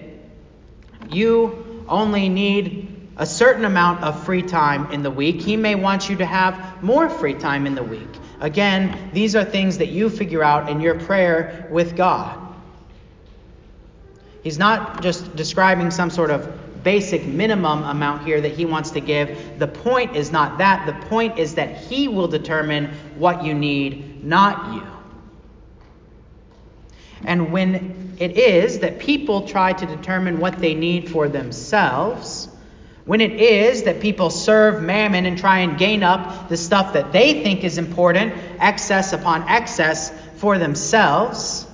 you 1.11 1.85
only 1.89 2.29
need 2.29 2.90
a 3.21 3.27
certain 3.27 3.67
amount 3.67 4.03
of 4.03 4.25
free 4.25 4.43
time 4.43 4.91
in 4.93 5.03
the 5.03 5.11
week. 5.11 5.43
He 5.43 5.55
may 5.55 5.75
want 5.75 6.09
you 6.09 6.17
to 6.17 6.25
have 6.25 6.83
more 6.83 7.11
free 7.11 7.35
time 7.35 7.67
in 7.67 7.75
the 7.75 7.83
week. 7.83 8.09
Again, 8.41 9.11
these 9.13 9.37
are 9.37 9.45
things 9.45 9.77
that 9.77 9.89
you 9.89 10.09
figure 10.09 10.43
out 10.43 10.71
in 10.71 10.81
your 10.81 10.99
prayer 10.99 11.69
with 11.71 11.95
God. 11.97 12.41
He's 14.43 14.59
not 14.59 15.03
just 15.03 15.37
describing 15.37 15.91
some 15.91 16.09
sort 16.09 16.31
of 16.31 16.83
basic 16.83 17.27
minimum 17.27 17.83
amount 17.83 18.25
here 18.25 18.41
that 18.41 18.53
he 18.53 18.65
wants 18.65 18.91
to 18.93 19.01
give. 19.01 19.59
The 19.59 19.69
point 19.69 20.17
is 20.17 20.33
not 20.33 20.57
that. 20.57 20.87
The 20.87 21.07
point 21.09 21.39
is 21.39 21.57
that 21.57 21.77
he 21.77 22.09
will 22.09 22.29
determine 22.29 22.87
what 23.19 23.45
you 23.45 23.53
need, 23.53 24.25
not 24.25 24.73
you. 24.75 24.87
And 27.27 27.53
when 27.53 28.17
it 28.19 28.39
is 28.39 28.79
that 28.79 28.99
people 28.99 29.47
try 29.47 29.75
to 29.75 29.85
determine 29.85 30.41
what 30.41 30.59
they 30.59 30.73
need 30.73 31.11
for 31.11 31.29
themselves, 31.29 32.50
when 33.11 33.21
it 33.21 33.41
is 33.41 33.83
that 33.83 33.99
people 33.99 34.31
serve 34.31 34.81
mammon 34.85 35.27
and 35.27 35.37
try 35.37 35.59
and 35.59 35.77
gain 35.77 36.05
up 36.05 36.49
the 36.49 36.57
stuff 36.57 36.93
that 36.93 37.11
they 37.11 37.43
think 37.43 37.65
is 37.65 37.77
important, 37.77 38.33
excess 38.61 39.13
upon 39.13 39.43
excess 39.49 40.13
for 40.37 40.59
themselves, 40.59 41.67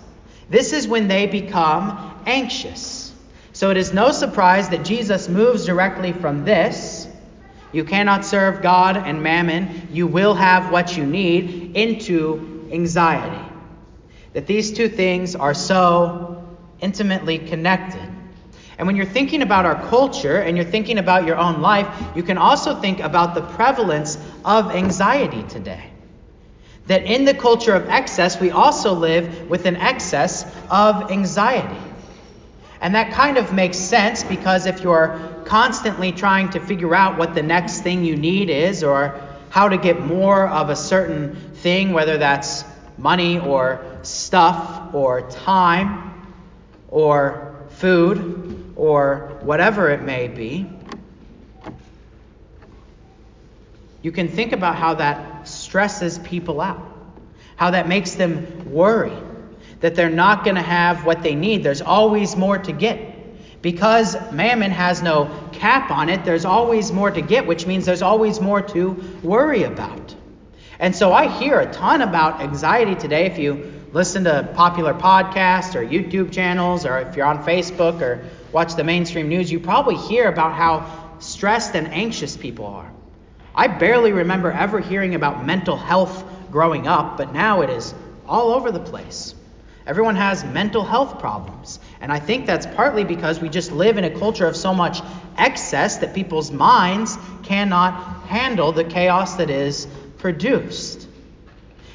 this 0.48 0.72
is 0.72 0.88
when 0.88 1.08
they 1.08 1.26
become 1.26 2.22
anxious. 2.24 3.12
So 3.52 3.68
it 3.68 3.76
is 3.76 3.92
no 3.92 4.12
surprise 4.12 4.70
that 4.70 4.82
Jesus 4.82 5.28
moves 5.28 5.66
directly 5.66 6.14
from 6.14 6.46
this, 6.46 7.06
you 7.70 7.84
cannot 7.84 8.24
serve 8.24 8.62
God 8.62 8.96
and 8.96 9.22
mammon, 9.22 9.88
you 9.92 10.06
will 10.06 10.32
have 10.32 10.72
what 10.72 10.96
you 10.96 11.04
need, 11.04 11.76
into 11.76 12.66
anxiety 12.72 13.44
that 14.32 14.46
these 14.46 14.72
two 14.72 14.88
things 14.88 15.36
are 15.36 15.52
so 15.52 16.42
intimately 16.80 17.36
connected. 17.38 18.15
And 18.78 18.86
when 18.86 18.96
you're 18.96 19.06
thinking 19.06 19.42
about 19.42 19.64
our 19.64 19.88
culture 19.88 20.38
and 20.38 20.56
you're 20.56 20.66
thinking 20.66 20.98
about 20.98 21.26
your 21.26 21.36
own 21.36 21.62
life, 21.62 21.88
you 22.14 22.22
can 22.22 22.36
also 22.36 22.78
think 22.78 23.00
about 23.00 23.34
the 23.34 23.40
prevalence 23.40 24.18
of 24.44 24.70
anxiety 24.70 25.42
today. 25.44 25.90
That 26.86 27.04
in 27.04 27.24
the 27.24 27.34
culture 27.34 27.74
of 27.74 27.88
excess, 27.88 28.38
we 28.40 28.50
also 28.50 28.92
live 28.92 29.48
with 29.48 29.64
an 29.64 29.76
excess 29.76 30.44
of 30.70 31.10
anxiety. 31.10 31.80
And 32.80 32.94
that 32.94 33.12
kind 33.12 33.38
of 33.38 33.52
makes 33.54 33.78
sense 33.78 34.22
because 34.22 34.66
if 34.66 34.82
you're 34.82 35.18
constantly 35.46 36.12
trying 36.12 36.50
to 36.50 36.60
figure 36.60 36.94
out 36.94 37.18
what 37.18 37.34
the 37.34 37.42
next 37.42 37.80
thing 37.80 38.04
you 38.04 38.16
need 38.16 38.50
is 38.50 38.84
or 38.84 39.20
how 39.48 39.68
to 39.68 39.78
get 39.78 40.00
more 40.00 40.46
of 40.46 40.68
a 40.68 40.76
certain 40.76 41.34
thing, 41.54 41.92
whether 41.92 42.18
that's 42.18 42.64
money 42.98 43.38
or 43.38 43.84
stuff 44.02 44.94
or 44.94 45.22
time 45.30 46.12
or 46.88 47.56
food 47.70 48.55
or 48.76 49.38
whatever 49.42 49.90
it 49.90 50.02
may 50.02 50.28
be, 50.28 50.66
you 54.02 54.12
can 54.12 54.28
think 54.28 54.52
about 54.52 54.76
how 54.76 54.94
that 54.94 55.48
stresses 55.48 56.18
people 56.20 56.60
out, 56.60 56.80
how 57.56 57.72
that 57.72 57.88
makes 57.88 58.14
them 58.14 58.70
worry 58.70 59.16
that 59.80 59.94
they're 59.94 60.10
not 60.10 60.44
going 60.44 60.56
to 60.56 60.62
have 60.62 61.04
what 61.04 61.22
they 61.22 61.34
need. 61.34 61.62
There's 61.62 61.82
always 61.82 62.36
more 62.36 62.58
to 62.58 62.72
get. 62.72 63.14
Because 63.62 64.16
mammon 64.32 64.70
has 64.70 65.02
no 65.02 65.30
cap 65.52 65.90
on 65.90 66.08
it, 66.08 66.24
there's 66.24 66.44
always 66.44 66.92
more 66.92 67.10
to 67.10 67.20
get, 67.20 67.46
which 67.46 67.66
means 67.66 67.84
there's 67.84 68.02
always 68.02 68.40
more 68.40 68.62
to 68.62 68.90
worry 69.22 69.64
about. 69.64 70.14
And 70.78 70.94
so 70.94 71.12
I 71.12 71.26
hear 71.26 71.58
a 71.58 71.72
ton 71.72 72.02
about 72.02 72.40
anxiety 72.40 72.94
today. 72.94 73.26
If 73.26 73.38
you 73.38 73.72
listen 73.92 74.24
to 74.24 74.48
popular 74.54 74.94
podcasts 74.94 75.74
or 75.74 75.84
YouTube 75.84 76.32
channels, 76.32 76.84
or 76.86 76.98
if 76.98 77.16
you're 77.16 77.26
on 77.26 77.42
Facebook 77.44 78.00
or 78.02 78.24
watch 78.56 78.74
the 78.74 78.84
mainstream 78.84 79.28
news, 79.28 79.52
you 79.52 79.60
probably 79.60 79.96
hear 79.96 80.28
about 80.28 80.54
how 80.54 81.18
stressed 81.18 81.76
and 81.76 81.88
anxious 81.88 82.38
people 82.38 82.64
are. 82.64 82.90
I 83.54 83.66
barely 83.66 84.12
remember 84.12 84.50
ever 84.50 84.80
hearing 84.80 85.14
about 85.14 85.44
mental 85.44 85.76
health 85.76 86.24
growing 86.50 86.88
up, 86.88 87.18
but 87.18 87.34
now 87.34 87.60
it 87.60 87.68
is 87.68 87.94
all 88.26 88.54
over 88.54 88.72
the 88.72 88.80
place. 88.80 89.34
Everyone 89.86 90.16
has 90.16 90.42
mental 90.42 90.82
health 90.82 91.18
problems. 91.18 91.80
And 92.00 92.10
I 92.10 92.18
think 92.18 92.46
that's 92.46 92.64
partly 92.64 93.04
because 93.04 93.42
we 93.42 93.50
just 93.50 93.72
live 93.72 93.98
in 93.98 94.04
a 94.04 94.18
culture 94.18 94.46
of 94.46 94.56
so 94.56 94.72
much 94.72 95.02
excess 95.36 95.98
that 95.98 96.14
people's 96.14 96.50
minds 96.50 97.18
cannot 97.42 98.22
handle 98.22 98.72
the 98.72 98.84
chaos 98.84 99.34
that 99.34 99.50
is 99.50 99.86
produced. 100.16 101.06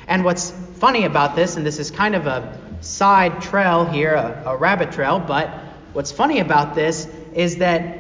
And 0.08 0.24
what's 0.24 0.52
funny 0.76 1.06
about 1.06 1.36
this, 1.36 1.58
and 1.58 1.66
this 1.66 1.80
is 1.80 1.90
kind 1.90 2.14
of 2.14 2.28
a 2.28 2.56
side 2.82 3.42
trail 3.42 3.84
here, 3.84 4.14
a, 4.14 4.44
a 4.46 4.58
rabbit 4.58 4.92
trail, 4.92 5.18
but 5.18 5.71
what's 5.94 6.12
funny 6.12 6.40
about 6.40 6.76
this 6.76 7.08
is 7.34 7.58
that 7.58 7.98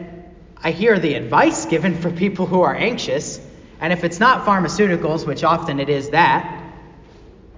I 0.57 0.71
hear 0.71 0.99
the 0.99 1.15
advice 1.15 1.65
given 1.65 1.95
for 1.95 2.11
people 2.11 2.45
who 2.45 2.61
are 2.61 2.75
anxious, 2.75 3.39
and 3.79 3.91
if 3.91 4.03
it's 4.03 4.19
not 4.19 4.45
pharmaceuticals, 4.45 5.25
which 5.25 5.43
often 5.43 5.79
it 5.79 5.89
is 5.89 6.11
that, 6.11 6.57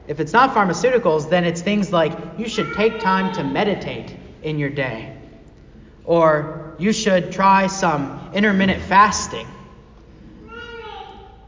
if 0.07 0.19
it's 0.19 0.33
not 0.33 0.53
pharmaceuticals, 0.53 1.29
then 1.29 1.43
it's 1.45 1.61
things 1.61 1.91
like 1.91 2.17
you 2.37 2.47
should 2.47 2.73
take 2.73 2.99
time 2.99 3.31
to 3.33 3.43
meditate 3.43 4.15
in 4.41 4.59
your 4.59 4.69
day, 4.69 5.17
or 6.05 6.75
you 6.77 6.93
should 6.93 7.31
try 7.31 7.67
some 7.67 8.31
intermittent 8.33 8.83
fasting, 8.83 9.47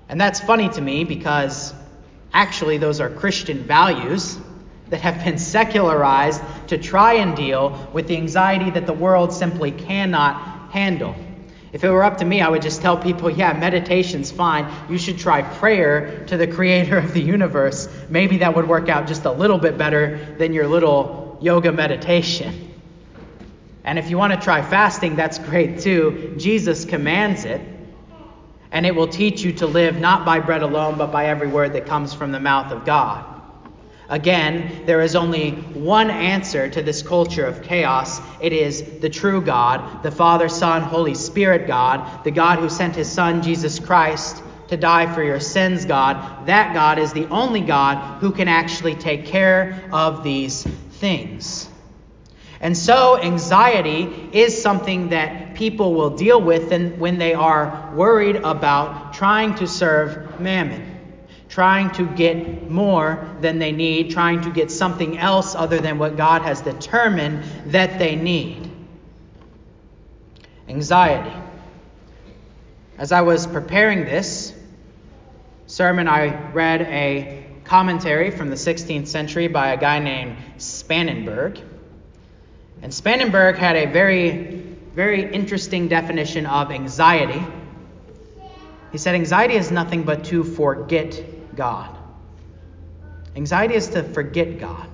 and 0.08 0.22
that's 0.22 0.39
funny 0.39 0.70
to 0.70 0.82
me 0.82 1.04
because 1.04 1.74
actually 2.34 2.77
those 2.77 3.00
are 3.00 3.10
Christian 3.10 3.63
values 3.63 4.38
that 4.89 5.01
have 5.01 5.24
been 5.24 5.38
secularized 5.38 6.42
to 6.67 6.77
try 6.77 7.13
and 7.13 7.36
deal 7.36 7.89
with 7.93 8.07
the 8.07 8.17
anxiety 8.17 8.69
that 8.72 8.86
the 8.86 8.93
world 8.93 9.34
simply 9.34 9.72
cannot 9.72 10.72
handle. 10.72 11.15
If 11.74 11.84
it 11.84 11.89
were 11.89 12.03
up 12.03 12.19
to 12.19 12.25
me, 12.25 12.41
I 12.41 12.48
would 12.48 12.62
just 12.62 12.81
tell 12.81 12.98
people, 12.98 13.29
yeah, 13.29 13.51
meditation's 13.53 14.31
fine. 14.31 14.72
You 14.89 14.98
should 14.98 15.17
try 15.17 15.41
prayer 15.41 16.25
to 16.27 16.38
the 16.38 16.48
creator 16.48 16.98
of 16.98 17.13
the 17.13 17.22
universe. 17.22 17.89
Maybe 18.10 18.38
that 18.38 18.55
would 18.55 18.67
work 18.67 18.88
out 18.88 19.07
just 19.07 19.25
a 19.25 19.31
little 19.31 19.57
bit 19.57 19.77
better 19.77 20.36
than 20.38 20.53
your 20.53 20.67
little 20.67 21.38
yoga 21.41 21.72
meditation. 21.72 22.74
And 23.84 24.00
if 24.00 24.10
you 24.10 24.17
want 24.17 24.34
to 24.34 24.39
try 24.39 24.62
fasting, 24.62 25.15
that's 25.15 25.38
great 25.38 25.81
too. 25.81 26.36
Jesus 26.38 26.86
commands 26.86 27.43
it 27.43 27.62
and 28.72 28.86
it 28.86 28.95
will 28.95 29.07
teach 29.07 29.41
you 29.41 29.53
to 29.53 29.67
live 29.67 30.00
not 30.00 30.25
by 30.25 30.39
bread 30.39 30.62
alone, 30.62 30.98
but 30.98 31.12
by 31.12 31.27
every 31.27 31.48
word 31.48 31.74
that 31.74 31.86
comes 31.86 32.13
from 32.13 32.31
the 32.31 32.39
mouth 32.39 32.72
of 32.72 32.84
God. 32.86 33.35
Again, 34.10 34.84
there 34.86 35.02
is 35.02 35.16
only 35.16 35.52
one 35.52 36.10
answer 36.10 36.70
to 36.70 36.82
this 36.82 37.02
culture 37.02 37.46
of 37.46 37.64
chaos. 37.64 38.22
It 38.40 38.54
is 38.54 39.00
the 39.00 39.10
true 39.10 39.42
God, 39.42 40.04
the 40.04 40.12
Father, 40.12 40.48
Son, 40.48 40.84
Holy 40.84 41.16
Spirit 41.16 41.66
God, 41.66 42.24
the 42.24 42.32
God 42.32 42.60
who 42.60 42.70
sent 42.70 42.96
his 42.96 43.12
Son, 43.12 43.42
Jesus 43.42 43.80
Christ, 43.80 44.44
to 44.68 44.78
die 44.78 45.12
for 45.14 45.24
your 45.24 45.40
sins, 45.40 45.86
God. 45.86 46.46
That 46.48 46.74
God 46.74 47.00
is 47.00 47.14
the 47.14 47.28
only 47.30 47.62
God 47.62 48.20
who 48.20 48.32
can 48.32 48.48
actually 48.48 48.96
take 48.96 49.26
care 49.26 49.90
of 49.92 50.24
these 50.24 50.64
things. 50.64 51.70
And 52.62 52.78
so, 52.78 53.20
anxiety 53.20 54.30
is 54.32 54.60
something 54.60 55.10
that 55.10 55.56
people 55.56 55.94
will 55.94 56.12
deal 56.12 56.42
with 56.42 56.72
when 56.98 57.18
they 57.18 57.34
are 57.34 57.92
worried 57.96 58.38
about 58.38 59.14
trying 59.14 59.56
to 59.56 59.68
serve 59.68 60.40
mammon, 60.40 60.95
trying 61.56 61.90
to 61.90 62.06
get 62.06 62.70
more 62.70 63.34
than 63.40 63.60
they 63.60 63.72
need, 63.72 64.12
trying 64.12 64.42
to 64.42 64.50
get 64.50 64.70
something 64.70 65.18
else 65.18 65.56
other 65.56 65.80
than 65.80 65.98
what 65.98 66.18
God 66.18 66.42
has 66.42 66.60
determined 66.60 67.42
that 67.68 67.98
they 67.98 68.18
need. 68.18 68.70
Anxiety. 70.68 71.34
As 72.98 73.14
I 73.14 73.22
was 73.22 73.48
preparing 73.48 74.04
this, 74.04 74.54
sermon, 75.66 76.10
I 76.10 76.52
read 76.52 76.82
a 76.82 77.46
commentary 77.64 78.32
from 78.32 78.50
the 78.50 78.58
16th 78.58 79.08
century 79.08 79.48
by 79.48 79.70
a 79.70 79.78
guy 79.78 80.00
named 80.00 80.36
Spangenberg. 80.58 81.62
And 82.82 82.92
Spangenberg 82.92 83.56
had 83.56 83.78
a 83.78 83.86
very, 83.86 84.76
very 84.94 85.34
interesting 85.34 85.88
definition 85.88 86.48
of 86.48 86.70
anxiety. 86.70 87.42
He 88.92 88.98
said, 88.98 89.16
Anxiety 89.16 89.56
is 89.56 89.72
nothing 89.72 90.04
but 90.04 90.26
to 90.26 90.44
forget 90.44 91.35
God. 91.56 91.96
Anxiety 93.36 93.76
is 93.76 93.90
to 93.90 94.04
forget 94.04 94.60
God. 94.60 94.90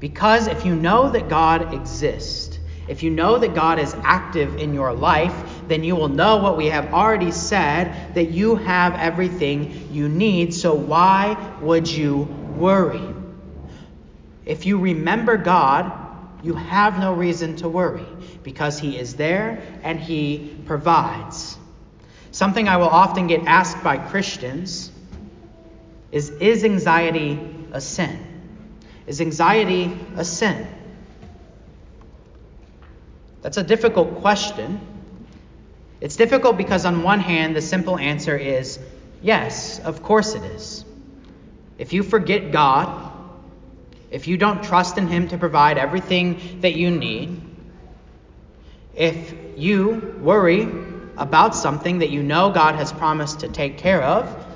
Because 0.00 0.46
if 0.46 0.64
you 0.64 0.74
know 0.74 1.10
that 1.10 1.28
God 1.28 1.74
exists, 1.74 2.58
if 2.88 3.04
you 3.04 3.10
know 3.10 3.38
that 3.38 3.54
God 3.54 3.78
is 3.78 3.94
active 4.02 4.56
in 4.56 4.74
your 4.74 4.92
life, 4.92 5.34
then 5.68 5.84
you 5.84 5.94
will 5.94 6.08
know 6.08 6.38
what 6.38 6.56
we 6.56 6.66
have 6.66 6.92
already 6.92 7.30
said 7.30 8.14
that 8.14 8.30
you 8.30 8.56
have 8.56 8.96
everything 8.96 9.88
you 9.92 10.08
need. 10.08 10.52
So 10.52 10.74
why 10.74 11.36
would 11.60 11.86
you 11.86 12.22
worry? 12.56 13.14
If 14.44 14.66
you 14.66 14.78
remember 14.78 15.36
God, 15.36 15.92
you 16.42 16.54
have 16.54 16.98
no 16.98 17.12
reason 17.12 17.54
to 17.56 17.68
worry 17.68 18.06
because 18.42 18.80
He 18.80 18.98
is 18.98 19.14
there 19.14 19.62
and 19.84 20.00
He 20.00 20.56
provides. 20.66 21.59
Something 22.32 22.68
I 22.68 22.76
will 22.76 22.88
often 22.88 23.26
get 23.26 23.46
asked 23.46 23.82
by 23.82 23.96
Christians 23.96 24.92
is 26.12 26.30
Is 26.30 26.64
anxiety 26.64 27.38
a 27.72 27.80
sin? 27.80 28.18
Is 29.06 29.20
anxiety 29.20 29.96
a 30.16 30.24
sin? 30.24 30.66
That's 33.42 33.56
a 33.56 33.62
difficult 33.62 34.20
question. 34.20 34.80
It's 36.00 36.16
difficult 36.16 36.56
because, 36.56 36.84
on 36.84 37.02
one 37.02 37.20
hand, 37.20 37.54
the 37.56 37.62
simple 37.62 37.98
answer 37.98 38.36
is 38.36 38.78
yes, 39.22 39.78
of 39.80 40.02
course 40.02 40.34
it 40.34 40.42
is. 40.44 40.84
If 41.78 41.92
you 41.92 42.02
forget 42.02 42.52
God, 42.52 43.12
if 44.10 44.26
you 44.26 44.36
don't 44.36 44.62
trust 44.62 44.98
in 44.98 45.06
Him 45.06 45.28
to 45.28 45.38
provide 45.38 45.78
everything 45.78 46.60
that 46.60 46.74
you 46.74 46.90
need, 46.90 47.40
if 48.94 49.34
you 49.56 50.18
worry 50.20 50.68
about 51.16 51.54
something 51.54 51.98
that 51.98 52.10
you 52.10 52.22
know 52.22 52.50
God 52.50 52.74
has 52.74 52.92
promised 52.92 53.40
to 53.40 53.48
take 53.48 53.78
care 53.78 54.02
of, 54.02 54.46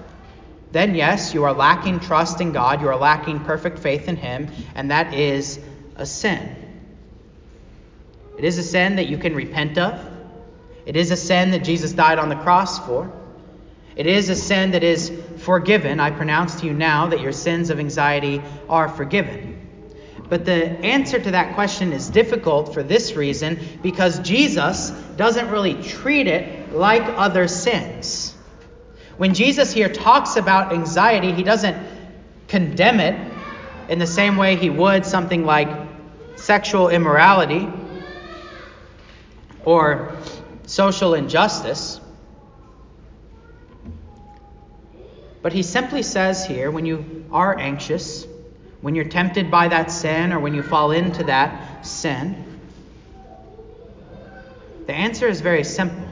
then 0.73 0.95
yes, 0.95 1.35
you 1.35 1.45
are 1.45 1.53
lacking 1.53 2.01
trust 2.01 2.41
in 2.41 2.53
God, 2.53 2.81
you 2.81 2.89
are 2.89 2.97
lacking 2.97 3.41
perfect 3.41 3.79
faith 3.79 4.09
in 4.09 4.17
Him, 4.17 4.49
and 4.75 4.91
that 4.91 5.15
is 5.15 5.61
a 5.97 6.05
sin. 6.05 6.57
It 8.37 8.45
is 8.45 8.59
a 8.59 8.63
sin 8.63 8.97
that 8.97 9.09
you 9.09 9.17
can 9.17 9.35
repent 9.35 9.79
of. 9.79 10.01
It 10.85 10.97
is 10.97 11.11
a 11.11 11.17
sin 11.17 11.53
that 11.53 11.65
Jesus 11.65 11.93
died 11.93 12.19
on 12.19 12.29
the 12.29 12.37
cross 12.37 12.85
for. 12.85 13.13
It 13.97 14.07
is 14.07 14.29
a 14.29 14.35
sin 14.35 14.73
that 14.73 14.83
is 14.83 15.13
forgiven. 15.39 16.01
I 16.01 16.11
pronounce 16.11 16.61
to 16.61 16.67
you 16.67 16.75
now 16.75 17.07
that 17.07 17.21
your 17.21 17.31
sins 17.33 17.71
of 17.71 17.79
anxiety 17.79 18.43
are 18.69 18.89
forgiven. 18.89 19.54
But 20.29 20.45
the 20.45 20.55
answer 20.55 21.19
to 21.19 21.31
that 21.33 21.55
question 21.55 21.93
is 21.93 22.09
difficult 22.09 22.73
for 22.73 22.83
this 22.83 23.15
reason 23.15 23.59
because 23.83 24.19
Jesus 24.21 24.91
doesn't 25.17 25.51
really 25.51 25.83
treat 25.83 26.27
it 26.27 26.73
like 26.73 27.03
other 27.03 27.47
sins. 27.47 28.35
When 29.17 29.35
Jesus 29.35 29.73
here 29.73 29.89
talks 29.89 30.37
about 30.37 30.73
anxiety, 30.73 31.33
he 31.33 31.43
doesn't 31.43 31.77
condemn 32.49 33.01
it 33.01 33.33
in 33.89 33.99
the 33.99 34.07
same 34.07 34.37
way 34.37 34.57
he 34.57 34.71
would 34.71 35.05
something 35.05 35.45
like 35.45 35.69
sexual 36.37 36.89
immorality 36.89 37.69
or 39.65 40.17
social 40.67 41.15
injustice. 41.15 42.01
But 45.43 45.53
he 45.53 45.63
simply 45.63 46.03
says 46.03 46.47
here 46.47 46.71
when 46.71 46.87
you 46.87 47.27
are 47.31 47.57
anxious, 47.59 48.27
when 48.85 48.95
you're 48.95 49.07
tempted 49.07 49.51
by 49.51 49.67
that 49.67 49.91
sin, 49.91 50.31
or 50.31 50.39
when 50.39 50.53
you 50.53 50.63
fall 50.63 50.91
into 50.91 51.25
that 51.25 51.87
sin, 51.87 52.45
the 54.87 54.93
answer 54.93 55.27
is 55.27 55.41
very 55.41 55.65
simple. 55.65 56.07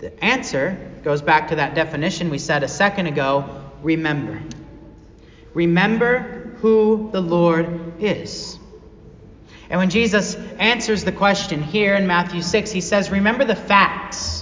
The 0.00 0.24
answer 0.24 0.76
goes 1.04 1.22
back 1.22 1.50
to 1.50 1.54
that 1.54 1.76
definition 1.76 2.28
we 2.28 2.38
said 2.38 2.64
a 2.64 2.68
second 2.68 3.06
ago 3.06 3.62
remember. 3.84 4.42
Remember 5.54 6.56
who 6.60 7.10
the 7.12 7.20
Lord 7.20 8.02
is. 8.02 8.58
And 9.70 9.78
when 9.78 9.90
Jesus 9.90 10.34
answers 10.58 11.04
the 11.04 11.12
question 11.12 11.62
here 11.62 11.94
in 11.94 12.08
Matthew 12.08 12.42
6, 12.42 12.72
he 12.72 12.80
says, 12.80 13.10
Remember 13.10 13.44
the 13.44 13.54
facts. 13.54 14.33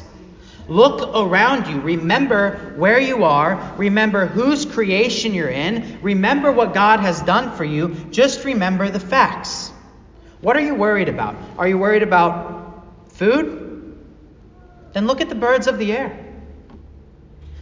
Look 0.73 1.15
around 1.15 1.67
you. 1.67 1.83
Remember 1.83 2.73
where 2.77 2.99
you 2.99 3.25
are. 3.25 3.75
Remember 3.77 4.25
whose 4.25 4.65
creation 4.65 5.35
you're 5.35 5.51
in. 5.51 5.99
Remember 6.01 6.51
what 6.51 6.73
God 6.73 7.01
has 7.01 7.21
done 7.21 7.55
for 7.59 7.65
you. 7.65 7.95
Just 8.11 8.47
remember 8.47 8.89
the 8.89 8.99
facts. 8.99 9.71
What 10.41 10.57
are 10.57 10.61
you 10.61 10.75
worried 10.75 11.11
about? 11.11 11.37
Are 11.59 11.69
you 11.69 11.77
worried 11.77 12.03
about 12.03 12.87
food? 13.09 13.99
Then 14.95 15.07
look 15.07 15.21
at 15.21 15.29
the 15.29 15.35
birds 15.35 15.67
of 15.67 15.79
the 15.79 15.93
air. 15.93 16.35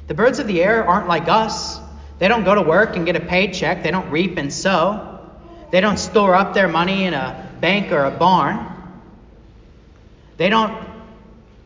The 0.07 0.15
birds 0.15 0.39
of 0.39 0.47
the 0.47 0.63
air 0.63 0.87
aren't 0.87 1.09
like 1.09 1.27
us. 1.29 1.81
They 2.21 2.29
don't 2.29 2.45
go 2.45 2.55
to 2.55 2.63
work 2.63 2.95
and 2.95 3.07
get 3.07 3.17
a 3.17 3.21
paycheck, 3.21 3.83
they 3.83 3.91
don't 3.91 4.11
reap 4.11 4.37
and 4.37 4.53
sow, 4.53 5.21
they 5.73 5.81
don't 5.81 5.99
store 5.99 6.35
up 6.37 6.55
their 6.55 6.69
money 6.69 7.07
in 7.07 7.15
a 7.15 7.51
bank 7.61 7.91
or 7.91 8.05
a 8.05 8.11
barn. 8.13 8.67
They 10.37 10.49
don't 10.49 10.90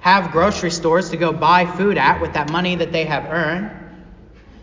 have 0.04 0.32
grocery 0.32 0.70
stores 0.70 1.08
to 1.08 1.16
go 1.16 1.32
buy 1.32 1.64
food 1.64 1.96
at 1.96 2.20
with 2.20 2.34
that 2.34 2.52
money 2.52 2.76
that 2.76 2.92
they 2.92 3.06
have 3.06 3.24
earned. 3.24 3.70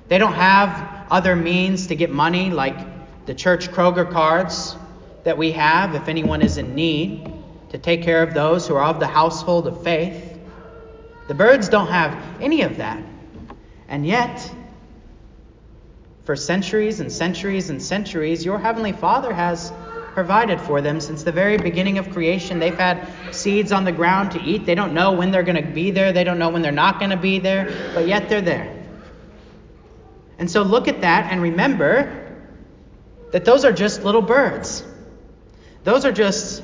They 0.08 0.20
don't 0.20 0.34
have 0.34 1.08
other 1.10 1.36
means 1.36 1.88
to 1.88 1.96
get 1.96 2.12
money 2.12 2.52
like 2.52 2.78
the 3.26 3.34
church 3.34 3.72
Kroger 3.72 4.08
cards 4.08 4.76
that 5.24 5.36
we 5.40 5.52
have 5.54 5.96
if 5.96 6.08
anyone 6.08 6.44
is 6.44 6.58
in 6.58 6.76
need 6.76 7.34
to 7.72 7.80
take 7.80 8.04
care 8.04 8.22
of 8.22 8.36
those 8.36 8.68
who 8.68 8.76
are 8.76 8.84
of 8.84 9.00
the 9.00 9.08
household 9.08 9.66
of 9.66 9.84
faith. 9.84 10.38
The 11.28 11.34
birds 11.34 11.70
don't 11.70 11.88
have 11.88 12.16
any 12.40 12.62
of 12.62 12.78
that. 12.78 13.02
And 13.88 14.06
yet, 14.06 14.48
for 16.24 16.36
centuries 16.36 17.00
and 17.00 17.12
centuries 17.12 17.72
and 17.72 17.82
centuries, 17.82 18.46
your 18.46 18.60
Heavenly 18.60 18.92
Father 18.92 19.34
has 19.34 19.74
provided 20.14 20.60
for 20.62 20.82
them 20.82 21.00
since 21.00 21.24
the 21.24 21.32
very 21.32 21.58
beginning 21.58 21.98
of 21.98 22.10
creation. 22.12 22.60
They've 22.60 22.78
had 22.78 23.08
seeds 23.32 23.72
on 23.72 23.84
the 23.84 23.92
ground 23.92 24.32
to 24.32 24.42
eat. 24.42 24.66
They 24.66 24.76
don't 24.76 24.94
know 24.94 25.14
when 25.14 25.32
they're 25.32 25.44
going 25.44 25.64
to 25.64 25.72
be 25.72 25.92
there, 25.92 26.12
they 26.12 26.24
don't 26.24 26.40
know 26.40 26.50
when 26.50 26.62
they're 26.62 26.72
not 26.72 27.00
going 27.00 27.12
to 27.12 27.18
be 27.18 27.40
there, 27.40 27.92
but 27.94 28.08
yet 28.08 28.30
they're 28.30 28.42
there. 28.42 28.78
And 30.38 30.50
so 30.50 30.64
look 30.64 30.88
at 30.88 31.02
that 31.02 31.32
and 31.32 31.42
remember 31.42 32.18
that 33.32 33.46
those 33.46 33.64
are 33.64 33.72
just 33.72 34.04
little 34.04 34.22
birds. 34.22 34.84
Those 35.84 36.06
are 36.06 36.12
just 36.12 36.64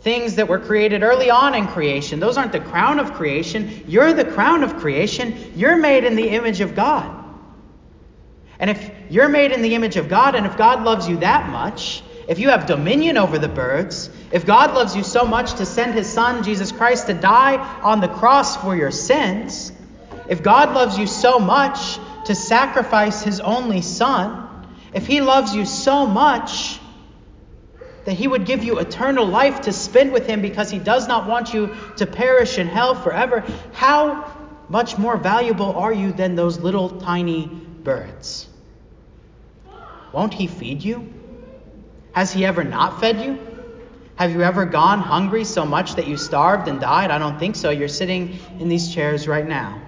things 0.00 0.36
that 0.36 0.48
were 0.48 0.58
created 0.58 1.02
early 1.02 1.30
on 1.30 1.54
in 1.54 1.66
creation. 1.66 2.20
Those 2.20 2.36
aren't 2.36 2.52
the 2.52 2.60
crown 2.60 2.98
of 3.00 3.14
creation. 3.14 3.84
You're 3.88 4.12
the 4.12 4.24
crown 4.24 4.62
of 4.62 4.76
creation. 4.76 5.52
You're 5.56 5.76
made 5.76 6.04
in 6.04 6.16
the 6.16 6.28
image 6.28 6.60
of 6.60 6.74
God. 6.74 7.14
And 8.58 8.70
if 8.70 8.90
you're 9.10 9.28
made 9.28 9.52
in 9.52 9.62
the 9.62 9.74
image 9.74 9.96
of 9.96 10.08
God, 10.08 10.34
and 10.34 10.46
if 10.46 10.56
God 10.56 10.84
loves 10.84 11.08
you 11.08 11.18
that 11.18 11.48
much, 11.48 12.02
if 12.28 12.38
you 12.38 12.50
have 12.50 12.66
dominion 12.66 13.16
over 13.16 13.38
the 13.38 13.48
birds, 13.48 14.10
if 14.30 14.44
God 14.44 14.74
loves 14.74 14.94
you 14.94 15.02
so 15.02 15.24
much 15.24 15.54
to 15.54 15.64
send 15.64 15.94
his 15.94 16.06
son, 16.06 16.44
Jesus 16.44 16.70
Christ, 16.70 17.06
to 17.06 17.14
die 17.14 17.56
on 17.80 18.02
the 18.02 18.08
cross 18.08 18.54
for 18.54 18.76
your 18.76 18.90
sins, 18.90 19.72
if 20.28 20.42
God 20.42 20.74
loves 20.74 20.98
you 20.98 21.06
so 21.06 21.38
much 21.38 21.98
to 22.26 22.34
sacrifice 22.34 23.22
his 23.22 23.40
only 23.40 23.80
son, 23.80 24.46
if 24.92 25.06
he 25.06 25.22
loves 25.22 25.56
you 25.56 25.64
so 25.64 26.06
much 26.06 26.78
that 28.04 28.12
he 28.12 28.28
would 28.28 28.44
give 28.44 28.62
you 28.62 28.78
eternal 28.78 29.24
life 29.24 29.62
to 29.62 29.72
spend 29.72 30.12
with 30.12 30.26
him 30.26 30.42
because 30.42 30.70
he 30.70 30.78
does 30.78 31.08
not 31.08 31.26
want 31.26 31.54
you 31.54 31.74
to 31.96 32.06
perish 32.06 32.58
in 32.58 32.66
hell 32.66 32.94
forever, 32.94 33.42
how 33.72 34.36
much 34.68 34.98
more 34.98 35.16
valuable 35.16 35.74
are 35.78 35.92
you 35.92 36.12
than 36.12 36.36
those 36.36 36.58
little 36.58 37.00
tiny 37.00 37.46
birds? 37.46 38.46
Won't 40.12 40.34
he 40.34 40.46
feed 40.46 40.84
you? 40.84 41.14
Has 42.18 42.32
he 42.32 42.44
ever 42.44 42.64
not 42.64 42.98
fed 42.98 43.20
you? 43.24 43.38
Have 44.16 44.32
you 44.32 44.42
ever 44.42 44.64
gone 44.64 44.98
hungry 44.98 45.44
so 45.44 45.64
much 45.64 45.94
that 45.94 46.08
you 46.08 46.16
starved 46.16 46.66
and 46.66 46.80
died? 46.80 47.12
I 47.12 47.18
don't 47.18 47.38
think 47.38 47.54
so. 47.54 47.70
You're 47.70 47.86
sitting 47.86 48.40
in 48.58 48.68
these 48.68 48.92
chairs 48.92 49.28
right 49.28 49.46
now. 49.46 49.80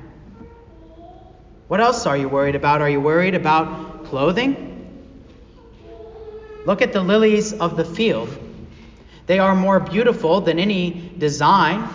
What 1.66 1.80
else 1.80 2.06
are 2.06 2.16
you 2.16 2.28
worried 2.28 2.54
about? 2.54 2.82
Are 2.82 2.88
you 2.88 3.00
worried 3.00 3.34
about 3.34 4.04
clothing? 4.04 4.54
Look 6.66 6.82
at 6.82 6.92
the 6.92 7.02
lilies 7.02 7.52
of 7.52 7.76
the 7.76 7.84
field. 7.84 8.28
They 9.26 9.40
are 9.40 9.56
more 9.56 9.80
beautiful 9.80 10.40
than 10.40 10.60
any 10.60 11.12
design 11.18 11.88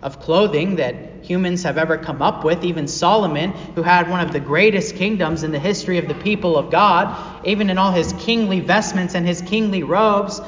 of 0.00 0.20
clothing 0.20 0.76
that 0.76 1.11
humans 1.22 1.62
have 1.62 1.78
ever 1.78 1.96
come 1.96 2.20
up 2.22 2.44
with. 2.44 2.64
Even 2.64 2.86
Solomon, 2.88 3.52
who 3.74 3.82
had 3.82 4.10
one 4.10 4.20
of 4.20 4.32
the 4.32 4.40
greatest 4.40 4.96
kingdoms 4.96 5.42
in 5.42 5.52
the 5.52 5.58
history 5.58 5.98
of 5.98 6.08
the 6.08 6.14
people 6.14 6.56
of 6.58 6.70
God, 6.70 7.46
even 7.46 7.70
in 7.70 7.78
all 7.78 7.92
his 7.92 8.12
kingly 8.14 8.60
vestments 8.60 9.14
and 9.14 9.26
his 9.26 9.40
kingly 9.42 9.82
robes, 9.82 10.40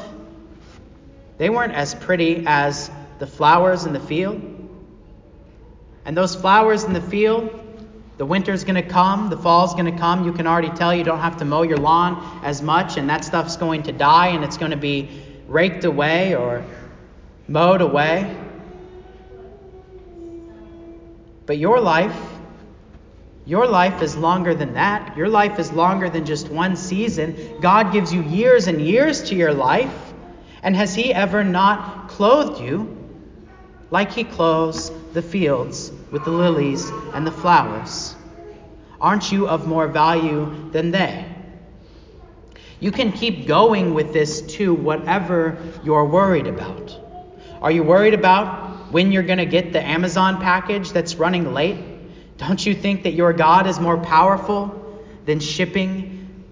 they 1.38 1.50
weren't 1.50 1.74
as 1.74 1.94
pretty 1.94 2.44
as 2.46 2.90
the 3.18 3.26
flowers 3.26 3.87
in 3.87 3.92
the 3.92 4.00
field. 4.00 4.40
And 6.04 6.16
those 6.16 6.34
flowers 6.37 6.84
in 6.84 6.92
the 6.92 7.00
field 7.00 7.60
The 8.16 8.24
winter's 8.24 8.62
going 8.62 8.76
to 8.76 8.88
come, 8.88 9.28
the 9.28 9.37
fall's 9.37 9.74
going 9.74 9.92
to 9.92 9.98
come. 9.98 10.24
You 10.24 10.32
can 10.32 10.46
already 10.46 10.70
tell 10.70 10.94
you 10.94 11.02
don't 11.02 11.18
have 11.18 11.38
to 11.38 11.44
mow 11.44 11.62
your 11.62 11.78
lawn 11.78 12.40
as 12.44 12.62
much, 12.62 12.96
and 12.96 13.10
that 13.10 13.24
stuff's 13.24 13.56
going 13.56 13.82
to 13.84 13.92
die 13.92 14.28
and 14.28 14.44
it's 14.44 14.56
going 14.56 14.70
to 14.70 14.76
be 14.76 15.08
raked 15.48 15.84
away 15.84 16.37
or 16.37 16.64
mowed 17.48 17.80
away. 17.80 18.37
But 21.46 21.59
your 21.59 21.80
life, 21.80 22.16
your 23.44 23.66
life 23.66 24.00
is 24.00 24.16
longer 24.16 24.54
than 24.54 24.74
that. 24.74 25.16
Your 25.16 25.28
life 25.28 25.59
is 25.59 25.72
longer 25.72 26.09
than 26.09 26.24
just 26.24 26.48
one 26.48 26.76
season. 26.76 27.61
God 27.61 27.92
gives 27.92 28.12
you 28.12 28.22
years 28.22 28.66
and 28.66 28.80
years 28.80 29.22
to 29.24 29.35
your 29.35 29.52
life. 29.52 30.12
And 30.62 30.74
has 30.74 30.94
He 30.94 31.12
ever 31.12 31.44
not 31.44 32.09
clothed 32.09 32.61
you 32.62 32.96
like 33.90 34.12
He 34.12 34.24
clothes 34.24 34.90
the 35.12 35.20
fields 35.20 35.92
with 36.11 36.24
the 36.24 36.30
lilies 36.30 36.88
and 37.12 37.26
the 37.26 37.33
flowers? 37.33 38.16
Aren't 38.98 39.30
you 39.30 39.46
of 39.46 39.66
more 39.66 39.87
value 39.88 40.70
than 40.70 40.90
they? 40.90 41.26
You 42.80 42.90
can 42.90 43.12
keep 43.12 43.46
going 43.46 43.92
with 43.92 44.14
this 44.14 44.40
to 44.57 44.72
whatever 44.72 45.59
you're 45.85 46.07
worried 46.07 46.46
about. 46.46 46.98
Are 47.61 47.70
you 47.70 47.83
worried 47.83 48.14
about 48.14 48.63
when 48.90 49.12
you're 49.12 49.23
going 49.23 49.38
to 49.38 49.47
get 49.47 49.73
the 49.73 49.85
Amazon 49.85 50.40
package 50.40 50.92
that's 50.92 51.16
running 51.16 51.53
late? 51.53 51.79
Don't 52.38 52.64
you 52.64 52.75
think 52.75 53.05
that 53.05 53.12
your 53.12 53.33
God 53.33 53.66
is 53.66 53.79
more 53.79 53.99
powerful 53.99 55.03
than 55.25 55.40
shipping 55.40 56.44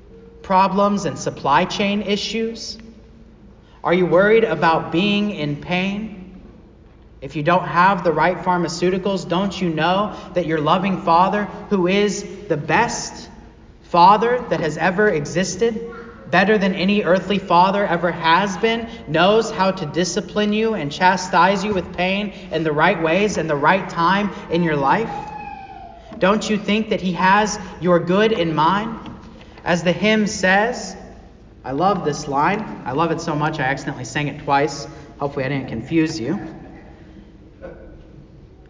problems 0.43 1.05
and 1.05 1.19
supply 1.19 1.65
chain 1.65 2.03
issues? 2.03 2.79
Are 3.85 3.95
you 3.95 4.07
worried 4.07 4.45
about 4.45 4.93
being 4.93 5.31
in 5.31 5.57
pain? 5.57 6.41
If 7.21 7.37
you 7.37 7.43
don't 7.43 7.67
have 7.67 8.05
the 8.05 8.13
right 8.13 8.39
pharmaceuticals, 8.39 9.29
don't 9.29 9.61
you 9.61 9.71
know 9.71 10.17
that 10.35 10.47
your 10.47 10.61
loving 10.61 11.03
Father, 11.03 11.45
who 11.71 11.87
is 11.87 12.25
the 12.49 12.57
best 12.57 13.31
Father 13.85 14.45
that 14.51 14.61
has 14.61 14.77
ever 14.77 15.09
existed, 15.09 16.02
better 16.33 16.57
than 16.57 16.75
any 16.75 17.05
earthly 17.05 17.39
father 17.39 17.87
ever 17.87 18.11
has 18.11 18.57
been, 18.57 18.89
knows 19.07 19.51
how 19.51 19.71
to 19.71 19.87
discipline 19.87 20.53
you 20.53 20.73
and 20.73 20.91
chastise 20.91 21.63
you 21.63 21.75
with 21.75 21.95
pain 21.95 22.31
in 22.51 22.65
the 22.65 22.73
right 22.73 23.01
ways 23.01 23.37
and 23.37 23.49
the 23.49 23.55
right 23.55 23.89
time 23.91 24.33
in 24.51 24.63
your 24.63 24.75
life? 24.75 25.13
Don't 26.19 26.49
you 26.49 26.57
think 26.57 26.89
that 26.89 27.03
He 27.03 27.13
has 27.13 27.59
your 27.83 28.01
good 28.01 28.33
in 28.33 28.55
mind? 28.55 28.99
As 29.63 29.85
the 29.85 29.93
hymn 29.93 30.27
says, 30.27 30.97
I 31.65 31.73
love 31.73 32.05
this 32.05 32.27
line. 32.27 32.83
I 32.87 32.93
love 32.93 33.13
it 33.13 33.21
so 33.21 33.37
much 33.37 33.61
I 33.61 33.65
accidentally 33.65 34.07
sang 34.07 34.29
it 34.29 34.43
twice. 34.43 34.89
Hopefully, 35.19 35.45
I 35.45 35.49
didn't 35.51 35.69
confuse 35.69 36.19
you. 36.19 36.35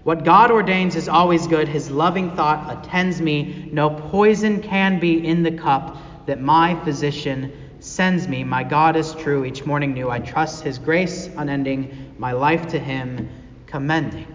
What 0.02 0.24
God 0.24 0.50
ordains 0.50 0.96
is 0.96 1.08
always 1.08 1.46
good. 1.46 1.68
His 1.68 1.90
loving 1.90 2.34
thought 2.34 2.84
attends 2.84 3.20
me. 3.20 3.70
No 3.72 3.88
poison 3.88 4.60
can 4.60 4.98
be 4.98 5.24
in 5.24 5.44
the 5.44 5.52
cup 5.52 5.96
that 6.26 6.40
my 6.40 6.82
physician 6.84 7.52
sends 7.80 8.28
me. 8.28 8.44
My 8.44 8.62
God 8.62 8.96
is 8.96 9.14
true. 9.14 9.44
Each 9.44 9.64
morning 9.64 9.92
new. 9.92 10.10
I 10.10 10.20
trust 10.20 10.62
his 10.62 10.78
grace 10.78 11.28
unending. 11.36 12.14
My 12.18 12.32
life 12.32 12.68
to 12.68 12.78
him 12.78 13.28
commending. 13.66 14.26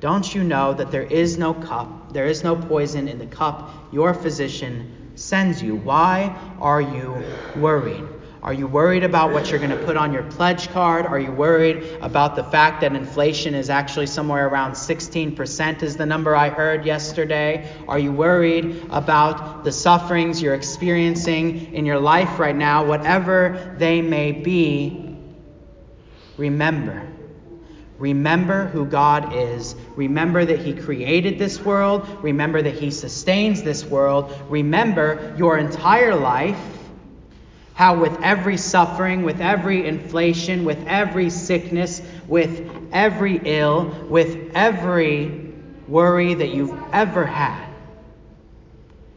Don't 0.00 0.34
you 0.34 0.42
know 0.42 0.74
that 0.74 0.90
there 0.90 1.04
is 1.04 1.38
no 1.38 1.54
cup, 1.54 2.12
there 2.12 2.26
is 2.26 2.42
no 2.42 2.56
poison 2.56 3.06
in 3.06 3.18
the 3.18 3.26
cup 3.26 3.70
your 3.92 4.12
physician 4.12 5.12
sends 5.14 5.62
you? 5.62 5.76
Why 5.76 6.36
are 6.60 6.80
you 6.80 7.22
worried? 7.56 8.04
Are 8.42 8.52
you 8.52 8.66
worried 8.66 9.04
about 9.04 9.32
what 9.32 9.50
you're 9.50 9.60
going 9.60 9.70
to 9.70 9.84
put 9.84 9.96
on 9.96 10.12
your 10.12 10.24
pledge 10.24 10.68
card? 10.70 11.06
Are 11.06 11.18
you 11.18 11.30
worried 11.30 11.98
about 12.00 12.34
the 12.34 12.42
fact 12.42 12.80
that 12.80 12.92
inflation 12.94 13.54
is 13.54 13.70
actually 13.70 14.06
somewhere 14.06 14.48
around 14.48 14.72
16% 14.72 15.82
is 15.84 15.96
the 15.96 16.06
number 16.06 16.34
I 16.34 16.48
heard 16.48 16.84
yesterday? 16.84 17.72
Are 17.86 18.00
you 18.00 18.10
worried 18.10 18.84
about 18.90 19.62
the 19.62 19.70
sufferings 19.70 20.42
you're 20.42 20.54
experiencing 20.54 21.72
in 21.72 21.86
your 21.86 22.00
life 22.00 22.40
right 22.40 22.56
now, 22.56 22.84
whatever 22.84 23.76
they 23.78 24.02
may 24.02 24.32
be? 24.32 25.16
Remember 26.36 27.12
Remember 28.02 28.66
who 28.66 28.84
God 28.84 29.32
is. 29.32 29.76
Remember 29.94 30.44
that 30.44 30.58
He 30.58 30.74
created 30.74 31.38
this 31.38 31.60
world. 31.60 32.04
Remember 32.20 32.60
that 32.60 32.74
He 32.74 32.90
sustains 32.90 33.62
this 33.62 33.84
world. 33.84 34.36
Remember 34.48 35.32
your 35.38 35.56
entire 35.56 36.16
life, 36.16 36.58
how 37.82 37.98
with 37.98 38.16
every 38.22 38.56
suffering, 38.56 39.24
with 39.24 39.40
every 39.40 39.88
inflation, 39.88 40.64
with 40.64 40.78
every 40.86 41.28
sickness, 41.28 42.00
with 42.28 42.70
every 42.92 43.40
ill, 43.44 43.86
with 44.08 44.52
every 44.54 45.52
worry 45.88 46.32
that 46.32 46.50
you've 46.50 46.78
ever 46.92 47.26
had, 47.26 47.66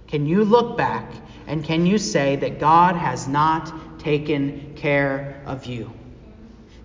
can 0.07 0.25
you 0.25 0.43
look 0.43 0.75
back 0.75 1.07
and 1.45 1.63
can 1.63 1.85
you 1.85 1.99
say 1.99 2.37
that 2.37 2.59
God 2.59 2.95
has 2.95 3.27
not 3.27 3.99
taken 3.99 4.73
care 4.75 5.43
of 5.45 5.67
you? 5.67 5.91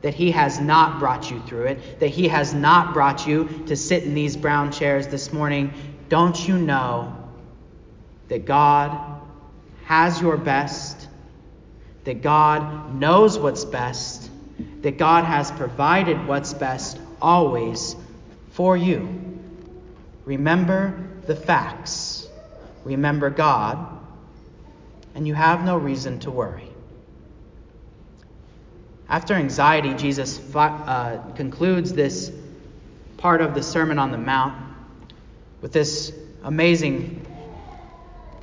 that 0.02 0.14
He 0.14 0.30
has 0.30 0.60
not 0.60 0.98
brought 0.98 1.30
you 1.30 1.40
through 1.40 1.64
it, 1.64 2.00
that 2.00 2.08
He 2.08 2.28
has 2.28 2.52
not 2.52 2.92
brought 2.92 3.26
you 3.26 3.48
to 3.66 3.76
sit 3.76 4.02
in 4.02 4.14
these 4.14 4.36
brown 4.36 4.70
chairs 4.72 5.08
this 5.08 5.30
morning, 5.32 5.72
don't 6.10 6.46
you 6.46 6.56
know 6.58 7.16
that 8.28 8.46
God 8.46 8.98
has 9.84 10.20
your 10.20 10.38
best, 10.38 10.99
that 12.04 12.22
God 12.22 12.94
knows 12.94 13.38
what's 13.38 13.64
best, 13.64 14.30
that 14.82 14.98
God 14.98 15.24
has 15.24 15.50
provided 15.52 16.26
what's 16.26 16.54
best 16.54 16.98
always 17.20 17.96
for 18.52 18.76
you? 18.76 19.20
Remember 20.24 21.08
the 21.26 21.36
facts, 21.36 22.28
remember 22.84 23.30
God, 23.30 23.98
and 25.14 25.26
you 25.26 25.34
have 25.34 25.64
no 25.64 25.76
reason 25.76 26.20
to 26.20 26.30
worry. 26.30 26.68
After 29.08 29.34
anxiety, 29.34 29.94
Jesus 29.94 30.40
uh, 30.54 31.18
concludes 31.34 31.92
this 31.92 32.30
part 33.16 33.40
of 33.40 33.54
the 33.54 33.62
Sermon 33.62 33.98
on 33.98 34.12
the 34.12 34.18
Mount 34.18 34.54
with 35.60 35.72
this 35.72 36.12
amazing 36.44 37.26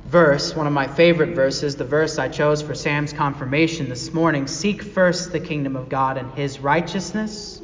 verse, 0.08 0.56
one 0.56 0.66
of 0.66 0.72
my 0.72 0.86
favorite 0.86 1.34
verses, 1.34 1.76
the 1.76 1.84
verse 1.84 2.18
I 2.18 2.28
chose 2.28 2.62
for 2.62 2.74
Sam's 2.74 3.12
confirmation 3.12 3.90
this 3.90 4.14
morning 4.14 4.46
Seek 4.46 4.82
first 4.82 5.32
the 5.32 5.40
kingdom 5.40 5.76
of 5.76 5.90
God 5.90 6.16
and 6.16 6.32
his 6.32 6.60
righteousness, 6.60 7.60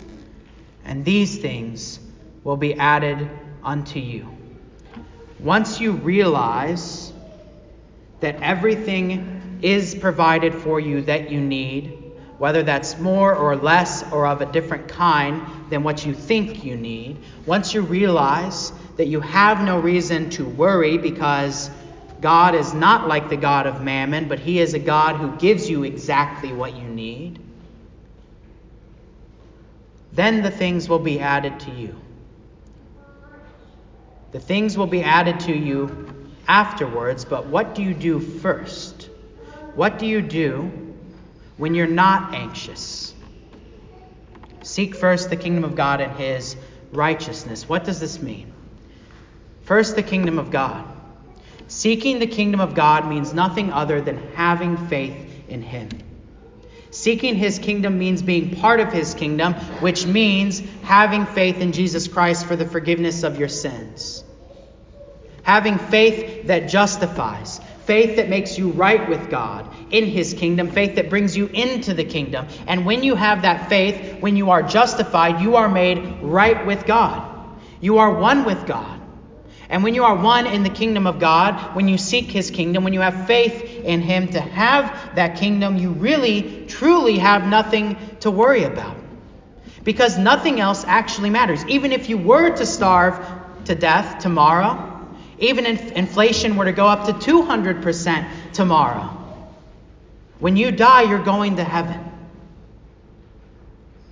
and 0.85 1.07
these 1.07 1.39
things 1.39 1.99
will 2.45 2.59
be 2.59 2.75
added 2.75 3.31
unto 3.63 3.99
you. 3.99 4.29
Once 5.41 5.81
you 5.81 5.93
realize 5.93 7.15
that 8.21 8.37
everything 8.43 9.61
is 9.63 9.95
provided 9.95 10.55
for 10.55 10.79
you 10.79 11.01
that 11.01 11.31
you 11.31 11.41
need, 11.41 11.99
whether 12.37 12.63
that's 12.63 12.99
more 12.99 13.35
or 13.35 13.57
less 13.57 14.05
or 14.13 14.27
of 14.27 14.43
a 14.43 14.53
different 14.53 14.87
kind 14.87 15.41
than 15.71 15.83
what 15.83 16.05
you 16.05 16.13
think 16.13 16.63
you 16.63 16.77
need, 16.77 17.17
once 17.47 17.73
you 17.73 17.81
realize 17.81 18.71
that 18.99 19.07
you 19.07 19.21
have 19.21 19.65
no 19.65 19.81
reason 19.81 20.29
to 20.29 20.45
worry 20.45 20.99
because 20.99 21.71
God 22.25 22.55
is 22.55 22.73
not 22.73 23.07
like 23.07 23.29
the 23.29 23.37
God 23.37 23.67
of 23.67 23.83
mammon, 23.83 24.29
but 24.29 24.39
He 24.39 24.59
is 24.59 24.73
a 24.73 24.79
God 24.79 25.17
who 25.17 25.37
gives 25.37 25.69
you 25.69 25.85
exactly 25.85 26.55
what 26.55 26.75
you 26.75 26.89
need, 26.89 27.39
then 30.11 30.43
the 30.43 30.51
things 30.51 30.89
will 30.89 30.99
be 30.99 31.21
added 31.21 31.61
to 31.61 31.71
you. 31.71 31.95
The 34.33 34.41
things 34.41 34.79
will 34.79 34.87
be 34.87 35.03
added 35.03 35.39
to 35.41 35.55
you 35.55 36.33
afterwards, 36.49 37.27
but 37.27 37.45
what 37.45 37.75
do 37.75 37.83
you 37.83 37.93
do 37.93 38.19
first? 38.19 39.11
What 39.75 39.99
do 39.99 40.07
you 40.07 40.23
do 40.23 40.73
when 41.59 41.75
you're 41.75 41.87
not 41.87 42.35
anxious. 42.35 43.15
Seek 44.63 44.95
first 44.97 45.29
the 45.29 45.37
kingdom 45.37 45.65
of 45.65 45.77
God 45.77 46.01
and 46.01 46.17
his 46.17 46.57
righteousness. 46.91 47.69
What 47.69 47.85
does 47.85 48.01
this 48.01 48.23
mean? 48.23 48.51
First, 49.65 49.95
the 49.95 50.03
kingdom 50.03 50.39
of 50.39 50.51
God. 50.51 50.94
Seeking 51.75 52.21
the 52.21 52.29
kingdom 52.29 52.61
of 52.61 52.77
God 52.77 53.09
means 53.09 53.35
nothing 53.35 53.73
other 53.73 54.01
than 54.01 54.17
having 54.35 54.77
faith 54.87 55.17
in 55.49 55.61
him. 55.61 55.89
Seeking 56.93 57.35
his 57.35 57.59
kingdom 57.59 57.99
means 57.99 58.23
being 58.23 58.55
part 58.55 58.79
of 58.79 58.93
his 58.93 59.13
kingdom, 59.13 59.55
which 59.81 60.07
means 60.07 60.61
having 60.83 61.27
faith 61.27 61.59
in 61.59 61.73
Jesus 61.73 62.07
Christ 62.07 62.47
for 62.47 62.55
the 62.55 62.65
forgiveness 62.65 63.25
of 63.25 63.41
your 63.41 63.49
sins. 63.49 64.23
Having 65.43 65.79
faith 65.79 66.47
that 66.47 66.69
justifies, 66.69 67.61
faith 67.87 68.19
that 68.19 68.29
makes 68.29 68.57
you 68.57 68.71
right 68.71 69.09
with 69.09 69.29
God 69.29 69.69
in 69.91 70.05
His 70.05 70.33
kingdom, 70.33 70.71
faith 70.71 70.95
that 70.95 71.11
brings 71.11 71.37
you 71.37 71.47
into 71.47 71.93
the 71.93 72.05
kingdom. 72.05 72.47
And 72.69 72.87
when 72.87 73.03
you 73.03 73.17
have 73.17 73.43
that 73.43 73.69
faith, 73.69 74.21
when 74.21 74.37
you 74.37 74.51
are 74.51 74.63
justified, 74.63 75.43
you 75.43 75.57
are 75.57 75.69
made 75.69 76.23
right 76.23 76.65
with 76.65 76.87
God. 76.87 77.29
You 77.81 77.99
are 77.99 78.15
one 78.15 78.45
with 78.45 78.65
God. 78.65 78.94
And 79.75 79.83
when 79.83 79.97
you 79.97 80.05
are 80.05 80.15
one 80.15 80.47
in 80.47 80.63
the 80.63 80.71
kingdom 80.71 81.09
of 81.09 81.19
God, 81.19 81.75
when 81.75 81.89
you 81.89 81.99
seek 81.99 82.31
His 82.31 82.53
kingdom, 82.53 82.85
when 82.85 82.93
you 82.93 83.01
have 83.01 83.27
faith 83.27 83.61
in 83.61 84.03
Him 84.03 84.29
to 84.29 84.41
have 84.41 85.17
that 85.17 85.37
kingdom, 85.39 85.77
you 85.77 85.91
really, 85.91 86.65
truly 86.69 87.19
have 87.19 87.49
nothing 87.49 87.97
to 88.21 88.31
worry 88.31 88.63
about. 88.63 88.97
Because 89.83 90.17
nothing 90.17 90.61
else 90.61 90.85
actually 90.87 91.31
matters. 91.31 91.65
Even 91.67 91.91
if 91.91 92.09
you 92.09 92.17
were 92.17 92.51
to 92.51 92.65
starve 92.65 93.19
to 93.65 93.75
death 93.75 94.23
tomorrow, 94.23 94.95
Even 95.39 95.67
if 95.67 95.93
inflation 95.93 96.57
were 96.57 96.65
to 96.65 96.73
go 96.73 96.87
up 96.87 97.07
to 97.07 97.13
200% 97.13 98.27
tomorrow, 98.53 99.11
when 100.39 100.57
you 100.57 100.71
die, 100.71 101.03
you're 101.03 101.23
going 101.23 101.57
to 101.57 101.65
heaven. 101.65 102.01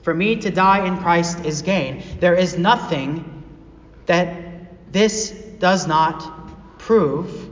For 0.02 0.12
me 0.12 0.36
to 0.36 0.50
die 0.50 0.86
in 0.86 0.98
Christ 0.98 1.44
is 1.44 1.62
gain. 1.62 2.02
There 2.18 2.34
is 2.34 2.58
nothing 2.58 3.44
that 4.06 4.92
this 4.92 5.41
does 5.62 5.86
not 5.86 6.78
prove 6.80 7.50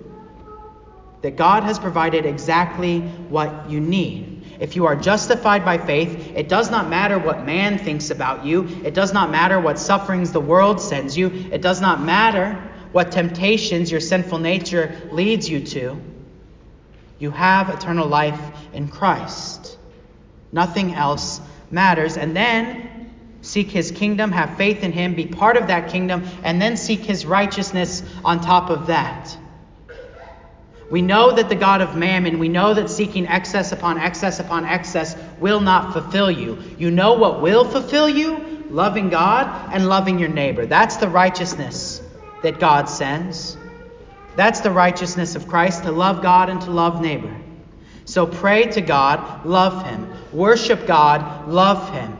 that 1.22 1.36
God 1.36 1.62
has 1.62 1.78
provided 1.78 2.26
exactly 2.26 3.02
what 3.28 3.70
you 3.70 3.78
need. 3.78 4.42
If 4.58 4.74
you 4.74 4.86
are 4.86 4.96
justified 4.96 5.64
by 5.64 5.78
faith, 5.78 6.32
it 6.34 6.48
does 6.48 6.72
not 6.72 6.88
matter 6.90 7.20
what 7.20 7.46
man 7.46 7.78
thinks 7.78 8.10
about 8.10 8.44
you. 8.44 8.66
It 8.84 8.94
does 8.94 9.12
not 9.12 9.30
matter 9.30 9.60
what 9.60 9.78
sufferings 9.78 10.32
the 10.32 10.40
world 10.40 10.80
sends 10.80 11.16
you. 11.16 11.28
It 11.52 11.62
does 11.62 11.80
not 11.80 12.02
matter 12.02 12.54
what 12.90 13.12
temptations 13.12 13.92
your 13.92 14.00
sinful 14.00 14.40
nature 14.40 15.08
leads 15.12 15.48
you 15.48 15.60
to. 15.66 15.96
You 17.20 17.30
have 17.30 17.68
eternal 17.68 18.08
life 18.08 18.40
in 18.72 18.88
Christ. 18.88 19.78
Nothing 20.50 20.94
else 20.94 21.40
matters. 21.70 22.16
And 22.16 22.34
then 22.34 22.89
seek 23.50 23.68
his 23.68 23.90
kingdom, 23.90 24.30
have 24.30 24.56
faith 24.56 24.84
in 24.84 24.92
him, 24.92 25.14
be 25.14 25.26
part 25.26 25.56
of 25.56 25.66
that 25.66 25.90
kingdom, 25.90 26.24
and 26.44 26.62
then 26.62 26.76
seek 26.76 27.00
his 27.00 27.26
righteousness 27.26 28.02
on 28.24 28.40
top 28.40 28.70
of 28.70 28.86
that. 28.86 29.36
We 30.88 31.02
know 31.02 31.32
that 31.32 31.48
the 31.48 31.56
God 31.56 31.80
of 31.80 31.96
mammon, 31.96 32.38
we 32.38 32.48
know 32.48 32.74
that 32.74 32.88
seeking 32.90 33.26
excess 33.26 33.72
upon 33.72 33.98
excess 33.98 34.38
upon 34.38 34.64
excess 34.64 35.16
will 35.40 35.60
not 35.60 35.92
fulfill 35.92 36.30
you. 36.30 36.62
You 36.78 36.92
know 36.92 37.14
what 37.14 37.42
will 37.42 37.64
fulfill 37.64 38.08
you? 38.08 38.64
Loving 38.70 39.08
God 39.08 39.72
and 39.72 39.88
loving 39.88 40.20
your 40.20 40.28
neighbor. 40.28 40.66
That's 40.66 40.96
the 40.96 41.08
righteousness 41.08 42.00
that 42.42 42.60
God 42.60 42.88
sends. 42.88 43.56
That's 44.36 44.60
the 44.60 44.70
righteousness 44.70 45.34
of 45.34 45.48
Christ 45.48 45.84
to 45.84 45.92
love 45.92 46.22
God 46.22 46.50
and 46.50 46.60
to 46.62 46.70
love 46.70 47.00
neighbor. 47.00 47.36
So 48.04 48.26
pray 48.26 48.66
to 48.66 48.80
God, 48.80 49.44
love 49.44 49.84
Him. 49.86 50.12
Worship 50.32 50.86
God, 50.86 51.48
love 51.48 51.92
Him. 51.92 52.16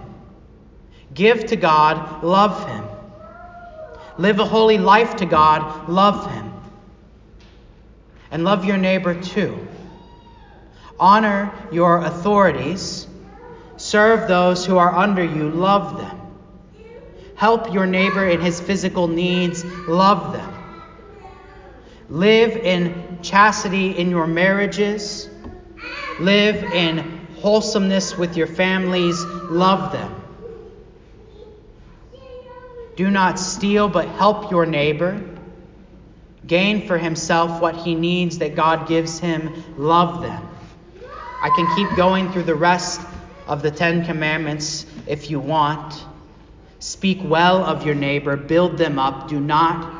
Give 1.12 1.44
to 1.46 1.56
God, 1.56 2.22
love 2.22 2.68
Him. 2.68 2.84
Live 4.18 4.38
a 4.38 4.44
holy 4.44 4.78
life 4.78 5.16
to 5.16 5.26
God, 5.26 5.88
love 5.88 6.30
Him 6.30 6.50
and 8.30 8.44
love 8.44 8.64
your 8.64 8.76
neighbor 8.76 9.20
too. 9.20 9.66
Honor 10.98 11.52
your 11.72 11.98
authorities. 11.98 13.06
Serve 13.76 14.28
those 14.28 14.64
who 14.66 14.78
are 14.78 14.94
under 14.94 15.24
you. 15.24 15.50
Love 15.50 15.98
them. 15.98 16.16
Help 17.34 17.72
your 17.72 17.86
neighbor 17.86 18.28
in 18.28 18.40
his 18.40 18.60
physical 18.60 19.08
needs. 19.08 19.64
Love 19.64 20.34
them. 20.34 20.54
Live 22.10 22.56
in 22.56 23.18
chastity 23.22 23.96
in 23.96 24.10
your 24.10 24.26
marriages. 24.26 25.28
Live 26.18 26.62
in 26.62 27.26
wholesomeness 27.36 28.18
with 28.18 28.36
your 28.36 28.46
families. 28.46 29.24
Love 29.24 29.92
them. 29.92 30.19
Do 32.96 33.10
not 33.10 33.38
steal, 33.38 33.88
but 33.88 34.08
help 34.08 34.50
your 34.50 34.66
neighbor. 34.66 35.22
Gain 36.46 36.86
for 36.86 36.98
himself 36.98 37.60
what 37.60 37.76
he 37.76 37.94
needs 37.94 38.38
that 38.38 38.54
God 38.54 38.88
gives 38.88 39.18
him, 39.18 39.64
love 39.76 40.22
them. 40.22 40.48
I 41.42 41.50
can 41.50 41.66
keep 41.76 41.96
going 41.96 42.32
through 42.32 42.44
the 42.44 42.54
rest 42.54 43.00
of 43.46 43.62
the 43.62 43.70
Ten 43.70 44.04
Commandments 44.04 44.86
if 45.06 45.30
you 45.30 45.38
want. 45.40 46.04
Speak 46.78 47.18
well 47.22 47.62
of 47.62 47.86
your 47.86 47.94
neighbor, 47.94 48.36
build 48.36 48.78
them 48.78 48.98
up, 48.98 49.28
do 49.28 49.38
not 49.38 49.94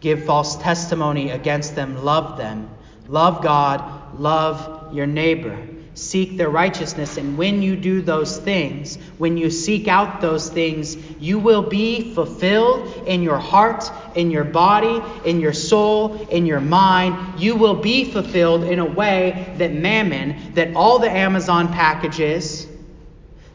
give 0.00 0.24
false 0.24 0.56
testimony 0.56 1.30
against 1.30 1.74
them, 1.74 2.04
love 2.04 2.38
them. 2.38 2.70
Love 3.08 3.42
God, 3.42 4.18
love 4.18 4.94
your 4.94 5.06
neighbor 5.06 5.58
seek 6.00 6.38
their 6.38 6.48
righteousness. 6.48 7.18
And 7.18 7.36
when 7.36 7.60
you 7.60 7.76
do 7.76 8.00
those 8.00 8.38
things, 8.38 8.96
when 9.18 9.36
you 9.36 9.50
seek 9.50 9.86
out 9.86 10.22
those 10.22 10.48
things, 10.48 10.96
you 11.20 11.38
will 11.38 11.62
be 11.62 12.14
fulfilled 12.14 13.06
in 13.06 13.22
your 13.22 13.36
heart, 13.36 13.84
in 14.14 14.30
your 14.30 14.44
body, 14.44 15.02
in 15.28 15.40
your 15.40 15.52
soul, 15.52 16.26
in 16.28 16.46
your 16.46 16.60
mind. 16.60 17.38
You 17.38 17.54
will 17.54 17.74
be 17.74 18.10
fulfilled 18.10 18.64
in 18.64 18.78
a 18.78 18.84
way 18.84 19.54
that 19.58 19.74
mammon, 19.74 20.54
that 20.54 20.74
all 20.74 20.98
the 20.98 21.10
Amazon 21.10 21.68
packages, 21.68 22.66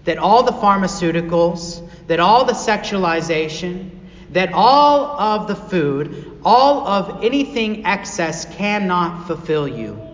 that 0.03 0.19
all 0.19 0.43
the 0.43 0.51
pharmaceuticals, 0.51 1.81
that 2.05 2.19
all 2.19 2.45
the 2.45 2.53
sexualization, 2.53 3.89
that 4.33 4.53
all 4.53 5.19
of 5.19 5.47
the 5.47 5.55
food, 5.55 6.39
all 6.45 6.87
of 6.87 7.23
anything 7.23 7.87
excess 7.87 8.45
cannot 8.55 9.25
fulfill 9.25 9.67
you. 9.67 10.04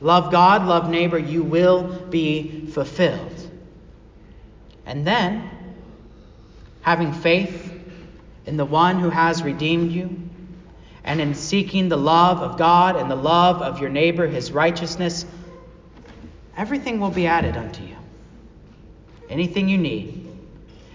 Love 0.00 0.30
God, 0.30 0.66
love 0.66 0.88
neighbor, 0.88 1.18
you 1.18 1.42
will 1.42 2.06
be 2.06 2.66
fulfilled. 2.66 3.50
And 4.86 5.06
then, 5.06 5.50
having 6.82 7.12
faith 7.12 7.72
in 8.46 8.56
the 8.56 8.64
one 8.64 9.00
who 9.00 9.10
has 9.10 9.42
redeemed 9.42 9.92
you, 9.92 10.16
and 11.04 11.20
in 11.20 11.34
seeking 11.34 11.88
the 11.88 11.96
love 11.96 12.38
of 12.40 12.58
God 12.58 12.96
and 12.96 13.10
the 13.10 13.16
love 13.16 13.62
of 13.62 13.80
your 13.80 13.90
neighbor, 13.90 14.26
his 14.26 14.52
righteousness, 14.52 15.24
everything 16.56 17.00
will 17.00 17.10
be 17.10 17.26
added 17.26 17.56
unto 17.56 17.82
you. 17.82 17.96
Anything 19.28 19.68
you 19.68 19.78
need. 19.78 20.26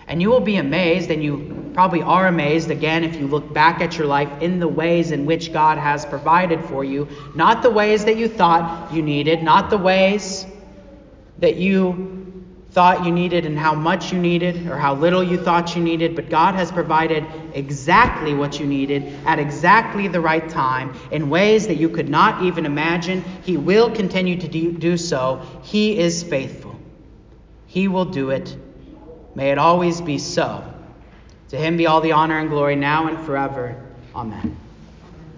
And 0.08 0.22
you 0.22 0.30
will 0.30 0.40
be 0.40 0.58
amazed, 0.58 1.12
and 1.12 1.24
you 1.24 1.53
probably 1.74 2.02
are 2.02 2.28
amazed 2.28 2.72
again 2.72 3.04
if 3.04 3.16
you 3.16 3.28
look 3.28 3.54
back 3.54 3.82
at 3.82 3.98
your 3.98 4.08
life 4.08 4.30
in 4.42 4.60
the 4.60 4.68
ways 4.68 5.12
in 5.12 5.26
which 5.26 5.52
God 5.52 5.78
has 5.78 6.06
provided 6.06 6.64
for 6.66 6.84
you. 6.84 7.08
Not 7.36 7.64
the 7.64 7.70
ways 7.70 8.06
that 8.06 8.18
you 8.18 8.28
thought 8.28 8.94
you 8.94 9.02
needed, 9.02 9.44
not 9.44 9.70
the 9.70 9.78
ways 9.78 10.46
that 11.40 11.56
you 11.56 12.46
thought 12.72 13.06
you 13.06 13.12
needed 13.12 13.46
and 13.46 13.58
how 13.58 13.76
much 13.76 14.12
you 14.12 14.20
needed 14.20 14.68
or 14.68 14.78
how 14.78 14.96
little 14.96 15.24
you 15.24 15.38
thought 15.38 15.76
you 15.76 15.84
needed, 15.84 16.16
but 16.16 16.30
God 16.30 16.56
has 16.56 16.72
provided 16.72 17.26
exactly 17.54 18.34
what 18.34 18.60
you 18.60 18.66
needed 18.66 19.14
at 19.26 19.38
exactly 19.38 20.08
the 20.08 20.20
right 20.20 20.48
time 20.50 20.96
in 21.12 21.30
ways 21.30 21.68
that 21.68 21.76
you 21.76 21.90
could 21.90 22.10
not 22.10 22.44
even 22.44 22.66
imagine. 22.66 23.24
He 23.44 23.58
will 23.58 23.92
continue 23.92 24.40
to 24.40 24.72
do 24.72 24.98
so. 24.98 25.46
He 25.64 26.00
is 26.00 26.24
faithful. 26.24 26.80
He 27.68 27.88
will 27.88 28.06
do 28.06 28.32
it 28.32 28.58
May 29.36 29.52
it 29.52 29.58
always 29.58 30.02
be 30.02 30.18
so. 30.18 30.64
To 31.54 31.60
him 31.60 31.78
be 31.78 31.86
all 31.86 32.02
the 32.02 32.14
honor 32.14 32.40
and 32.40 32.50
glory 32.50 32.76
now 32.76 33.08
and 33.08 33.24
forever. 33.28 33.80
Amen. 34.16 34.58